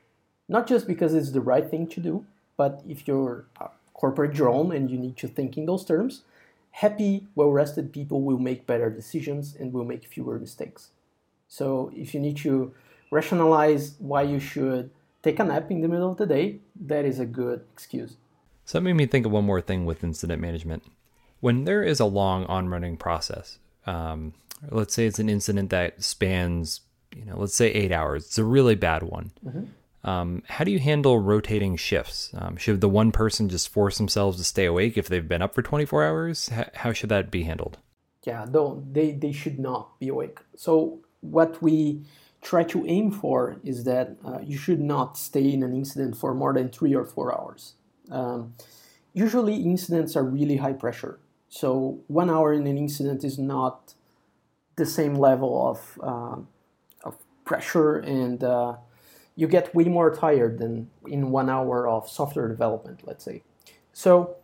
[0.49, 2.25] Not just because it's the right thing to do,
[2.57, 6.23] but if you're a corporate drone and you need to think in those terms,
[6.71, 10.91] happy, well rested people will make better decisions and will make fewer mistakes.
[11.49, 12.73] So if you need to
[13.11, 14.91] rationalize why you should
[15.23, 18.17] take a nap in the middle of the day, that is a good excuse.
[18.64, 20.83] So that made me think of one more thing with incident management.
[21.40, 24.35] When there is a long on running process, um,
[24.70, 26.81] let's say it's an incident that spans,
[27.14, 29.31] you know, let's say eight hours, it's a really bad one.
[29.44, 29.64] Mm-hmm.
[30.09, 32.31] Um, how do you handle rotating shifts?
[32.37, 35.55] Um, should the one person just force themselves to stay awake if they've been up
[35.55, 36.51] for 24 hours?
[36.53, 37.79] H- how should that be handled?
[38.24, 40.38] Yeah, though they, they should not be awake.
[40.57, 42.03] So, what we
[42.42, 46.35] try to aim for is that uh, you should not stay in an incident for
[46.35, 47.74] more than three or four hours.
[48.11, 48.55] Um,
[49.12, 51.18] usually, incidents are really high pressure.
[51.49, 53.95] So, one hour in an incident is not
[54.77, 58.77] the same level of, uh, of pressure and uh,
[59.39, 63.43] you get way more tired than in one hour of software development, let's say.
[63.93, 64.37] So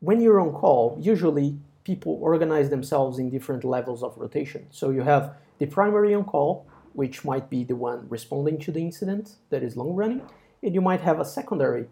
[0.00, 4.66] when you're on call, usually people organize themselves in different levels of rotation.
[4.70, 8.80] So you have the primary on call, which might be the one responding to the
[8.80, 10.22] incident that is long running,
[10.60, 11.86] and you might have a secondary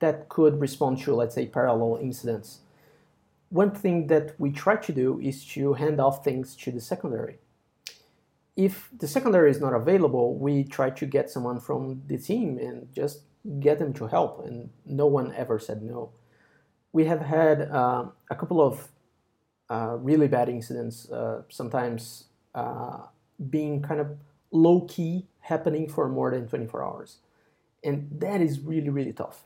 [0.00, 2.60] that could respond to, let's say, parallel incidents.
[3.50, 7.38] One thing that we try to do is to hand off things to the secondary
[8.56, 12.88] if the secondary is not available, we try to get someone from the team and
[12.92, 13.20] just
[13.60, 16.10] get them to help, and no one ever said no.
[16.92, 18.88] We have had uh, a couple of
[19.68, 23.02] uh, really bad incidents, uh, sometimes uh,
[23.50, 24.16] being kind of
[24.50, 27.18] low key happening for more than 24 hours.
[27.84, 29.44] And that is really, really tough.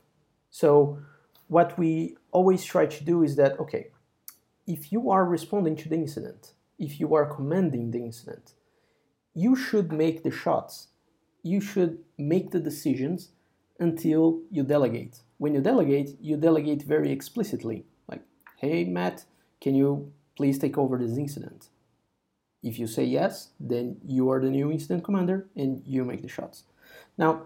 [0.49, 0.99] So,
[1.47, 3.87] what we always try to do is that, okay,
[4.71, 8.53] if you are responding to the incident, if you are commanding the incident,
[9.33, 10.87] you should make the shots.
[11.43, 13.29] You should make the decisions
[13.79, 15.15] until you delegate.
[15.37, 18.23] When you delegate, you delegate very explicitly, like,
[18.57, 19.25] hey, Matt,
[19.59, 21.67] can you please take over this incident?
[22.63, 26.29] If you say yes, then you are the new incident commander and you make the
[26.29, 26.63] shots.
[27.17, 27.43] Now,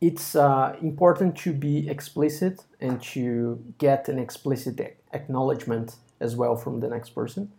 [0.00, 4.80] it's uh, important to be explicit and to get an explicit
[5.12, 7.52] acknowledgement as well from the next person.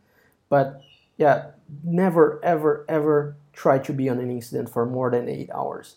[0.50, 0.82] But
[1.17, 1.52] yeah,
[1.84, 5.96] never, ever, ever try to be on an incident for more than eight hours.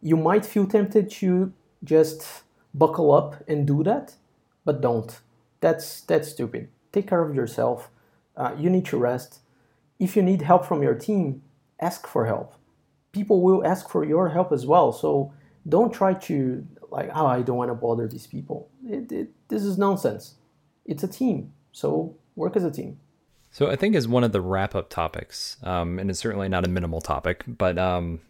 [0.00, 1.52] You might feel tempted to
[1.84, 2.42] just
[2.74, 4.14] buckle up and do that,
[4.64, 5.20] but don't.
[5.60, 6.68] That's that's stupid.
[6.92, 7.90] Take care of yourself.
[8.36, 9.40] Uh, you need to rest.
[9.98, 11.42] If you need help from your team,
[11.80, 12.54] ask for help.
[13.12, 14.92] People will ask for your help as well.
[14.92, 15.32] So
[15.66, 18.68] don't try to like, oh, I don't want to bother these people.
[18.86, 20.34] It, it, this is nonsense.
[20.84, 22.98] It's a team, so work as a team.
[23.50, 26.64] So I think as one of the wrap up topics, um, and it's certainly not
[26.64, 28.20] a minimal topic, but um,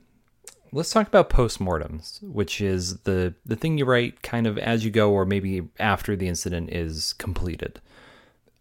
[0.73, 4.91] let's talk about postmortems, which is the the thing you write kind of as you
[4.91, 7.81] go, or maybe after the incident is completed.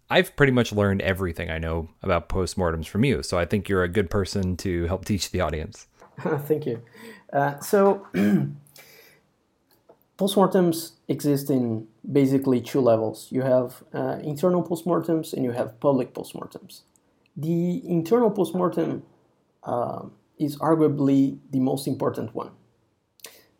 [0.07, 3.83] I've pretty much learned everything I know about postmortems from you, so I think you're
[3.83, 5.87] a good person to help teach the audience.
[6.19, 6.83] Thank you.
[7.33, 8.05] Uh, so
[10.19, 13.27] postmortems exist in basically two levels.
[13.31, 16.81] You have uh, internal postmortems and you have public postmortems.
[17.37, 19.03] The internal postmortem
[19.63, 20.05] uh,
[20.37, 22.51] is arguably the most important one.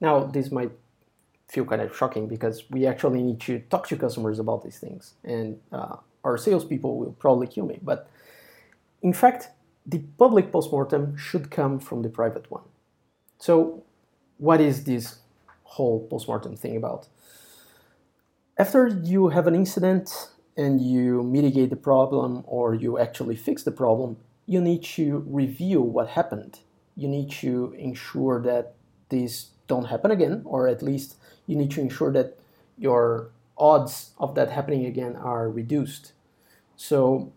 [0.02, 0.72] Now, this might
[1.48, 5.14] feel kind of shocking because we actually need to talk to customers about these things,
[5.24, 7.80] and uh, our salespeople will probably kill me.
[7.82, 8.10] But
[9.02, 9.50] in fact,
[9.86, 12.64] the public postmortem should come from the private one.
[13.38, 13.84] So,
[14.38, 15.20] what is this
[15.64, 17.08] whole postmortem thing about?
[18.58, 23.72] After you have an incident and you mitigate the problem or you actually fix the
[23.72, 26.60] problem, you need to review what happened.
[26.96, 28.76] You need to ensure that
[29.10, 32.38] these don't happen again, or at least you need to ensure that
[32.78, 36.14] your odds of that happening again are reduced.
[36.78, 37.34] So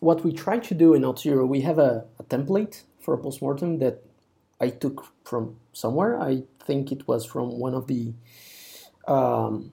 [0.00, 3.78] what we try to do in Auth0, we have a, a template for a postmortem
[3.78, 4.02] that
[4.60, 6.20] I took from somewhere.
[6.20, 8.14] I think it was from one of the
[9.06, 9.72] um,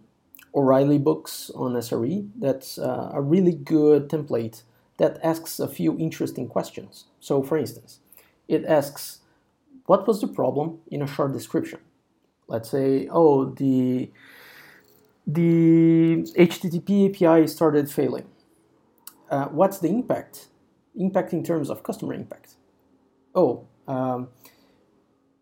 [0.56, 2.30] O'Reilly books on SRE.
[2.36, 4.64] That's uh, a really good template
[4.98, 7.06] that asks a few interesting questions.
[7.20, 8.00] So, for instance,
[8.48, 9.20] it asks,
[9.86, 11.80] What was the problem in a short description?
[12.48, 14.12] Let's say, Oh, the,
[15.26, 18.28] the HTTP API started failing.
[19.30, 20.48] Uh, what's the impact?
[20.96, 22.56] Impact in terms of customer impact.
[23.36, 24.30] Oh, um,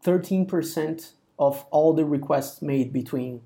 [0.03, 3.41] 13% of all the requests made between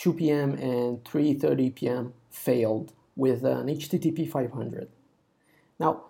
[0.00, 0.54] 2 p.m.
[0.54, 2.14] and 3:30 p.m.
[2.30, 4.88] failed with an HTTP 500.
[5.78, 6.04] Now,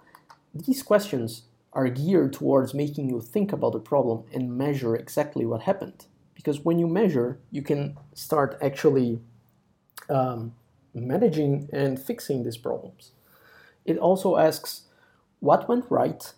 [0.55, 5.62] these questions are geared towards making you think about the problem and measure exactly what
[5.62, 6.07] happened.
[6.34, 9.20] Because when you measure, you can start actually
[10.09, 10.55] um,
[10.95, 13.11] managing and fixing these problems.
[13.84, 14.82] It also asks
[15.41, 16.32] what went right,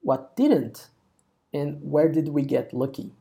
[0.00, 0.88] what didn't,
[1.54, 3.12] and where did we get lucky?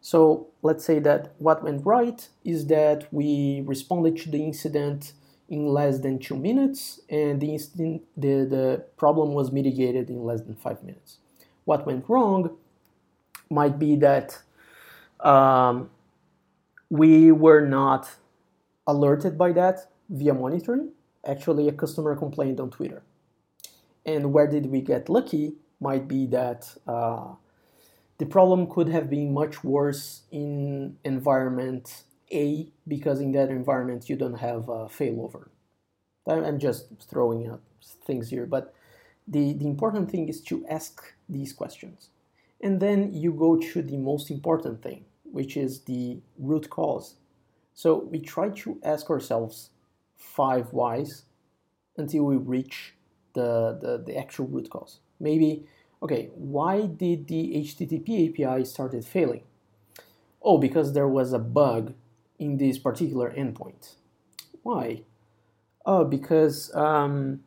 [0.00, 5.12] So let's say that what went right is that we responded to the incident
[5.48, 10.42] in less than two minutes and the, incident, the, the problem was mitigated in less
[10.42, 11.18] than five minutes.
[11.64, 12.56] What went wrong
[13.50, 14.38] might be that
[15.20, 15.90] um,
[16.90, 18.08] we were not
[18.86, 20.90] alerted by that via monitoring.
[21.24, 23.02] Actually, a customer complained on Twitter.
[24.04, 27.34] And where did we get lucky might be that uh,
[28.18, 34.16] the problem could have been much worse in environment A because in that environment you
[34.16, 35.48] don't have a failover.
[36.26, 37.62] I'm just throwing out
[38.04, 38.74] things here, but
[39.28, 42.10] the, the important thing is to ask these questions.
[42.60, 47.16] And then you go to the most important thing, which is the root cause.
[47.74, 49.70] So we try to ask ourselves
[50.16, 51.24] five whys
[51.96, 52.94] until we reach
[53.34, 55.00] the, the, the actual root cause.
[55.20, 55.66] Maybe
[56.02, 59.42] okay, why did the HTTP API started failing?
[60.42, 61.94] Oh, because there was a bug
[62.38, 63.94] in this particular endpoint.
[64.62, 65.02] Why?
[65.84, 67.40] Oh, because um,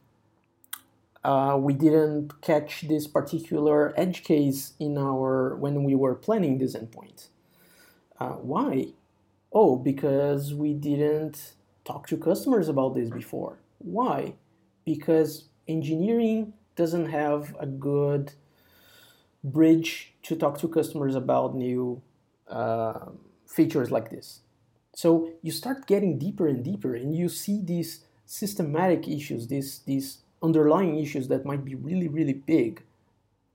[1.23, 6.75] uh, we didn't catch this particular edge case in our when we were planning this
[6.75, 7.27] endpoint.
[8.19, 8.93] Uh, why?
[9.51, 11.53] Oh, because we didn't
[11.85, 13.59] talk to customers about this before.
[13.79, 14.35] Why?
[14.85, 18.25] Because engineering doesn't have a good
[19.43, 22.01] bridge to talk to customers about new
[22.47, 23.05] uh,
[23.45, 24.27] features like this.
[24.95, 25.09] So
[25.41, 27.91] you start getting deeper and deeper, and you see these
[28.25, 30.07] systematic issues, these these
[30.41, 32.71] underlying issues that might be really really big,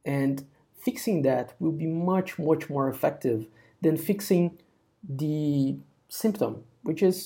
[0.05, 0.45] and
[0.87, 3.47] fixing that will be much much more effective
[3.85, 4.45] than fixing
[5.22, 5.77] the
[6.09, 6.53] symptom,
[6.83, 7.16] which is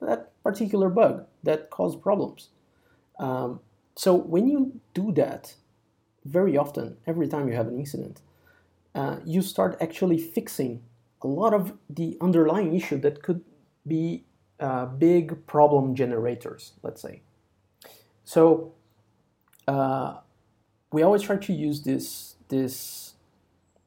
[0.00, 2.48] that particular bug that caused problems.
[3.18, 3.60] Um,
[3.94, 5.54] so when you do that,
[6.24, 8.20] very often, every time you have an incident,
[8.94, 10.82] uh, you start actually fixing
[11.22, 13.42] a lot of the underlying issue that could
[13.86, 14.24] be
[14.60, 17.22] uh, big problem generators, let's say.
[18.24, 18.72] So
[19.66, 20.18] uh,
[20.92, 23.14] we always try to use this this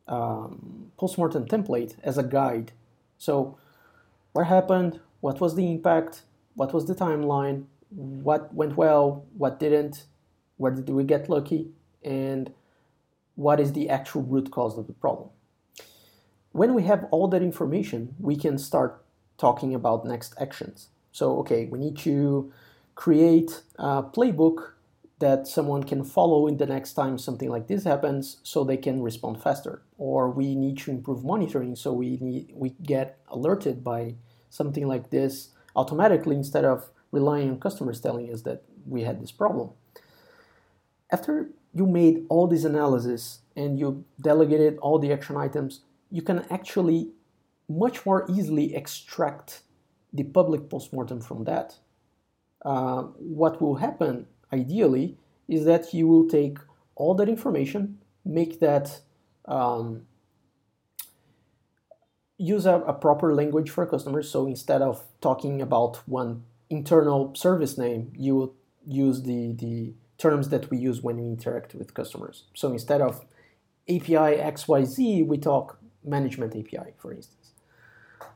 [0.08, 2.72] um, postmortem template as a guide.
[3.18, 3.58] So
[4.34, 5.00] what happened?
[5.22, 6.24] What was the impact?
[6.56, 7.66] What was the timeline?
[7.96, 9.26] What went well?
[9.38, 10.06] What didn't?
[10.58, 11.72] Where did we get lucky?
[12.06, 12.54] and
[13.36, 15.30] what is the actual root cause of the problem.
[16.52, 19.04] When we have all that information, we can start
[19.38, 20.88] talking about next actions.
[21.12, 22.54] So, okay, we need to
[22.94, 24.72] create a playbook
[25.20, 29.02] that someone can follow in the next time something like this happens so they can
[29.02, 34.14] respond faster or we need to improve monitoring so we need we get alerted by
[34.50, 39.32] something like this automatically instead of relying on customers telling us that we had this
[39.32, 39.70] problem
[41.12, 46.46] after you made all this analysis and you delegated all the action items, you can
[46.50, 47.12] actually
[47.68, 49.62] much more easily extract
[50.14, 51.76] the public postmortem from that.
[52.64, 53.04] Uh,
[53.40, 56.58] what will happen ideally is that you will take
[56.96, 59.02] all that information, make that
[59.46, 60.04] um,
[62.38, 64.30] use a, a, proper language for customers.
[64.30, 68.54] So instead of talking about one internal service name, you will
[68.86, 72.44] use the the terms that we use when we interact with customers.
[72.54, 73.26] So instead of
[73.90, 77.52] API XYZ, we talk management API, for instance.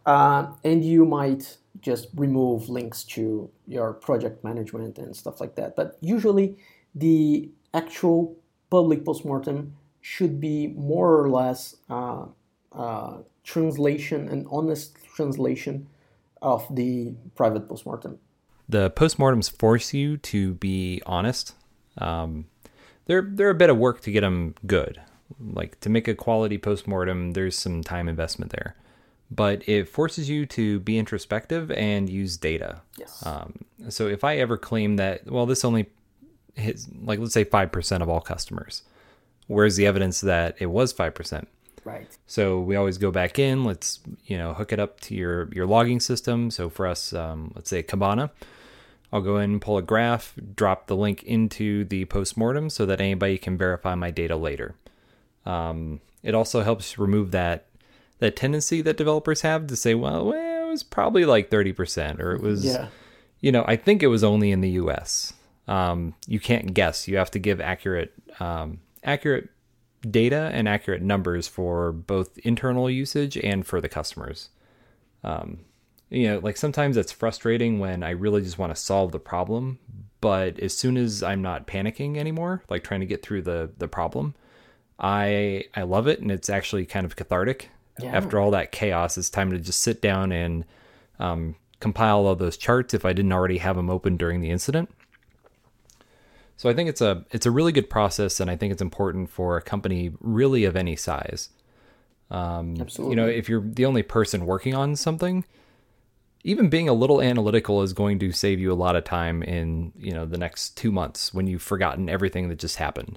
[0.05, 5.75] Uh, and you might just remove links to your project management and stuff like that.
[5.75, 6.57] But usually,
[6.93, 8.35] the actual
[8.69, 12.25] public postmortem should be more or less uh,
[12.71, 15.87] uh, translation, an honest translation
[16.41, 18.19] of the private postmortem.
[18.67, 21.55] The postmortems force you to be honest.
[21.97, 22.45] Um,
[23.05, 25.01] they're they're a bit of work to get them good.
[25.39, 28.75] Like to make a quality postmortem, there's some time investment there,
[29.31, 32.81] but it forces you to be introspective and use data.
[32.97, 33.25] Yes.
[33.25, 35.87] Um, so if I ever claim that, well, this only
[36.55, 38.83] hits like let's say five percent of all customers,
[39.47, 41.47] where's the evidence that it was five percent?
[41.85, 42.07] Right.
[42.27, 43.63] So we always go back in.
[43.63, 46.51] Let's you know hook it up to your your logging system.
[46.51, 48.29] So for us, um, let's say Kibana,
[49.11, 53.01] I'll go in, and pull a graph, drop the link into the postmortem so that
[53.01, 54.75] anybody can verify my data later.
[55.45, 57.65] Um, it also helps remove that
[58.19, 62.19] that tendency that developers have to say, well, well it was probably like thirty percent,
[62.21, 62.87] or it was, Yeah.
[63.39, 65.33] you know, I think it was only in the U.S.
[65.67, 67.07] Um, you can't guess.
[67.07, 69.49] You have to give accurate um, accurate
[70.01, 74.49] data and accurate numbers for both internal usage and for the customers.
[75.23, 75.59] Um,
[76.09, 79.79] you know, like sometimes it's frustrating when I really just want to solve the problem,
[80.21, 83.87] but as soon as I'm not panicking anymore, like trying to get through the the
[83.87, 84.35] problem,
[84.99, 87.69] I I love it and it's actually kind of cathartic.
[87.99, 88.15] Yeah.
[88.15, 90.63] After all that chaos, it's time to just sit down and
[91.19, 94.89] um, compile all those charts if I didn't already have them open during the incident.
[96.59, 99.29] So I think it's a it's a really good process, and I think it's important
[99.29, 101.51] for a company really of any size.
[102.29, 103.11] Um, Absolutely.
[103.11, 105.45] You know, if you're the only person working on something,
[106.43, 109.93] even being a little analytical is going to save you a lot of time in
[109.97, 113.15] you know the next two months when you've forgotten everything that just happened.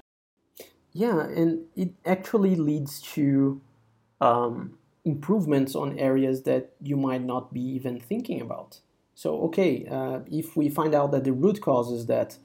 [0.93, 3.59] Yeah, and it actually leads to
[4.21, 8.79] um, improvements on areas that you might not be even thinking about.
[9.15, 12.37] So, okay, uh, if we find out that the root cause is that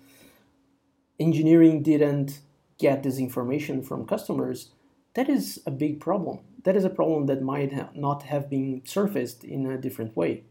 [1.19, 2.41] engineering didn't
[2.79, 4.71] get this information from customers,
[5.14, 6.41] that is a big problem.
[6.64, 10.45] That is a problem that might ha- not have been surfaced in a different way.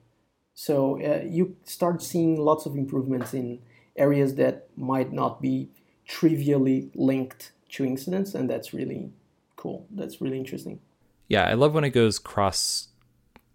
[0.53, 3.59] So, uh, you start seeing lots of improvements in
[3.95, 5.70] areas that might not be
[6.05, 9.11] trivially linked to incidents, and that's really
[9.55, 9.86] cool.
[9.91, 10.80] That's really interesting.
[11.28, 12.88] Yeah, I love when it goes cross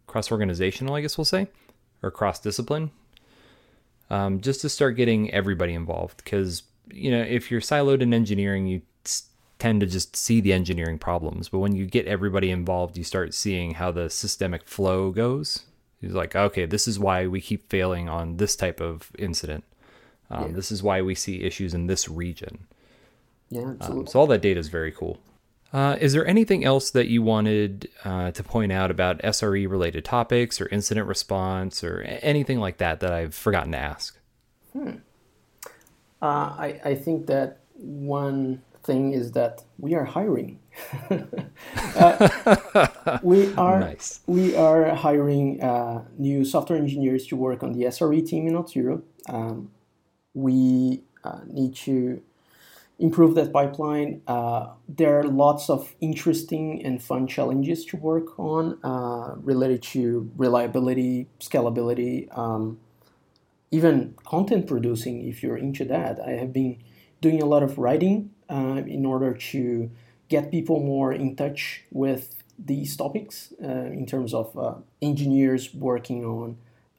[0.06, 1.48] cross organizational, I guess we'll say,
[2.02, 2.90] or cross discipline.
[4.10, 8.66] Um, just to start getting everybody involved, because you know if you're siloed in engineering,
[8.66, 8.82] you
[9.58, 11.48] tend to just see the engineering problems.
[11.48, 15.64] But when you get everybody involved, you start seeing how the systemic flow goes.
[16.00, 19.62] It's like, okay, this is why we keep failing on this type of incident.
[20.30, 20.52] Um, Yeah.
[20.56, 22.66] This is why we see issues in this region.
[23.50, 24.10] Yeah, Um, absolutely.
[24.10, 25.20] so all that data is very cool.
[25.72, 30.04] Uh, is there anything else that you wanted uh, to point out about SRE related
[30.04, 34.18] topics or incident response or anything like that that I've forgotten to ask?
[36.22, 40.60] Uh, I, I think that one thing is that we are hiring.
[41.94, 44.20] Uh, we are Nice.
[44.26, 49.02] we are hiring uh, new software engineers to work on the SRE team in Auth0.
[49.28, 49.70] Um,
[50.32, 52.22] we uh, need to
[52.98, 54.22] improve that pipeline.
[54.26, 60.30] Uh, there are lots of interesting and fun challenges to work on uh, related to
[60.36, 62.78] reliability, scalability, um,
[63.72, 66.20] even content producing if you're into that.
[66.20, 66.78] I have been
[67.20, 69.90] doing a lot of writing uh, in order to
[70.28, 76.24] get people more in touch with these topics uh, in terms of uh, engineers working
[76.24, 76.58] on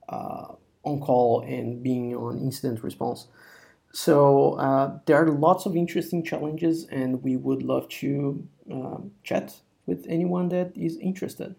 [0.10, 0.48] uh,
[0.84, 3.28] on call and being on incident response.
[3.94, 9.62] So uh, there are lots of interesting challenges, and we would love to um, chat
[9.86, 11.56] with anyone that is interested.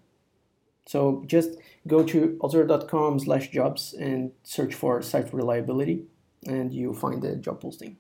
[0.87, 1.51] So just
[1.87, 6.05] go to auth0.com slash jobs and search for site reliability,
[6.47, 7.97] and you'll find the job posting.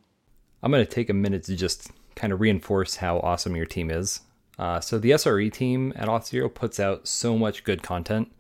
[0.63, 3.91] I'm going to take a minute to just kind of reinforce how awesome your team
[3.91, 4.21] is.
[4.59, 8.31] Uh, so the SRE team at Auth0 puts out so much good content.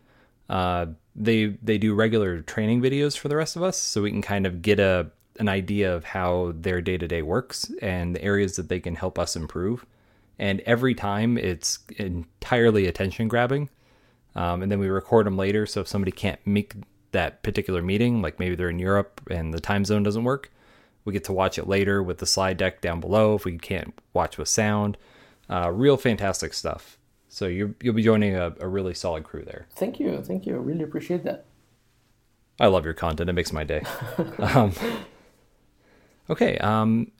[0.48, 0.86] Uh,
[1.16, 4.46] they they do regular training videos for the rest of us, so we can kind
[4.46, 8.56] of get a an idea of how their day to day works and the areas
[8.56, 9.84] that they can help us improve.
[10.38, 13.68] And every time it's entirely attention grabbing.
[14.36, 15.66] Um, and then we record them later.
[15.66, 16.74] So if somebody can't make
[17.12, 20.50] that particular meeting, like maybe they're in Europe and the time zone doesn't work,
[21.04, 23.94] we get to watch it later with the slide deck down below if we can't
[24.12, 24.96] watch with sound.
[25.48, 26.98] Uh, real fantastic stuff.
[27.28, 29.66] So you you'll be joining a, a really solid crew there.
[29.74, 30.54] Thank you, thank you.
[30.54, 31.44] I really appreciate that.
[32.60, 33.28] I love your content.
[33.28, 33.82] It makes my day.
[34.38, 34.72] um,
[36.30, 36.56] okay.
[36.58, 37.10] Um,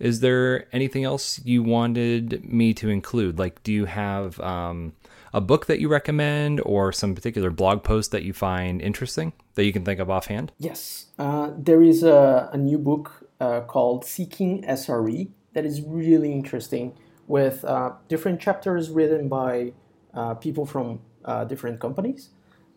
[0.00, 3.38] is there anything else you wanted me to include?
[3.38, 4.94] Like, do you have um,
[5.32, 9.64] a book that you recommend or some particular blog post that you find interesting that
[9.64, 10.52] you can think of offhand?
[10.58, 16.32] Yes, uh, there is a, a new book uh, called Seeking SRE that is really
[16.32, 19.72] interesting with uh, different chapters written by
[20.14, 22.30] uh, people from uh, different companies,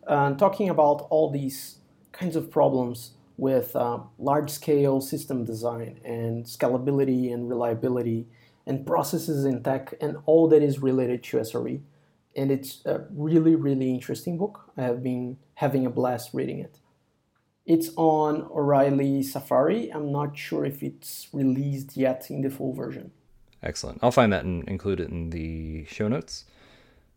[0.06, 1.78] and talking about all these
[2.12, 8.26] kinds of problems with uh, large scale system design and scalability and reliability
[8.66, 11.80] and processes in tech and all that is related to SRE.
[12.36, 14.72] And it's a really, really interesting book.
[14.76, 16.78] I have been having a blast reading it.
[17.66, 19.90] It's on O'Reilly Safari.
[19.90, 23.12] I'm not sure if it's released yet in the full version.
[23.62, 24.00] Excellent.
[24.02, 26.44] I'll find that and include it in the show notes.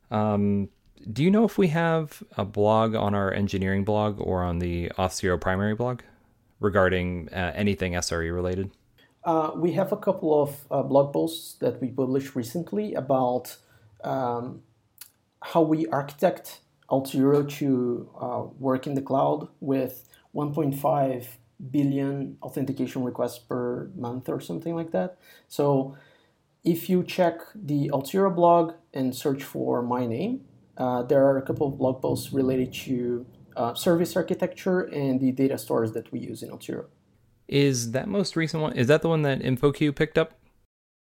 [0.10, 0.70] Um,
[1.12, 4.90] do you know if we have a blog on our engineering blog or on the
[4.98, 6.02] Auth0 primary blog
[6.60, 8.72] regarding uh, anything SRE related?
[9.24, 13.58] Uh, we have a couple of uh, blog posts that we published recently about
[14.04, 14.62] um,
[15.54, 21.26] how we architect Auth0 to uh, work in the cloud with 1.5
[21.72, 25.18] billion authentication requests per month or something like that.
[25.48, 25.96] So
[26.64, 30.42] if you check the Auth0 blog and search for my name,
[30.78, 33.26] uh, there are a couple of blog posts related to
[33.56, 36.86] uh, service architecture and the data stores that we use in Auth0.
[37.48, 38.74] Is that most recent one?
[38.74, 40.37] Is that the one that InfoQ picked up?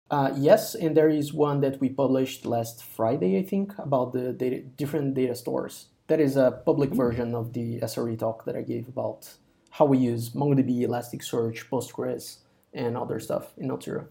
[0.09, 4.31] Uh, yes, and there is one that we published last Friday, I think, about the
[4.31, 5.87] data, different data stores.
[6.07, 9.29] That is a public version of the SRE talk that I gave about
[9.71, 12.37] how we use MongoDB, Elasticsearch, Postgres,
[12.73, 14.07] and other stuff in Auth0.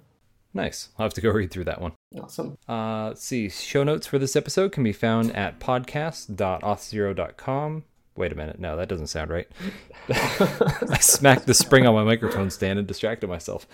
[0.53, 0.91] Nice.
[0.99, 1.93] I'll have to go read through that one.
[2.21, 2.59] Awesome.
[2.69, 3.49] Uh, let's see.
[3.49, 7.85] Show notes for this episode can be found at podcast.auth0.com.
[8.17, 8.59] Wait a minute.
[8.59, 9.49] No, that doesn't sound right.
[10.09, 13.67] I smacked the spring on my microphone stand and distracted myself.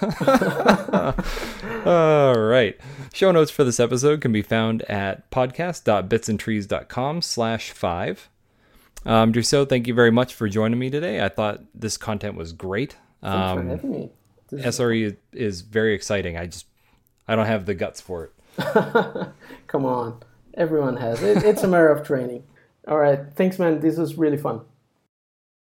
[1.86, 2.76] All right.
[3.12, 8.28] Show notes for this episode can be found at podcast.bitsandtrees.com slash five.
[9.04, 11.24] Um, Dirceu, thank you very much for joining me today.
[11.24, 12.96] I thought this content was great.
[13.22, 14.10] Thanks um, for having me.
[14.52, 16.36] SRE is very exciting.
[16.36, 16.66] I just
[17.26, 18.32] I don't have the guts for it.
[19.66, 20.22] Come on,
[20.54, 21.42] everyone has it.
[21.44, 22.44] It's a matter of training.
[22.86, 23.80] All right, thanks, man.
[23.80, 24.60] This was really fun.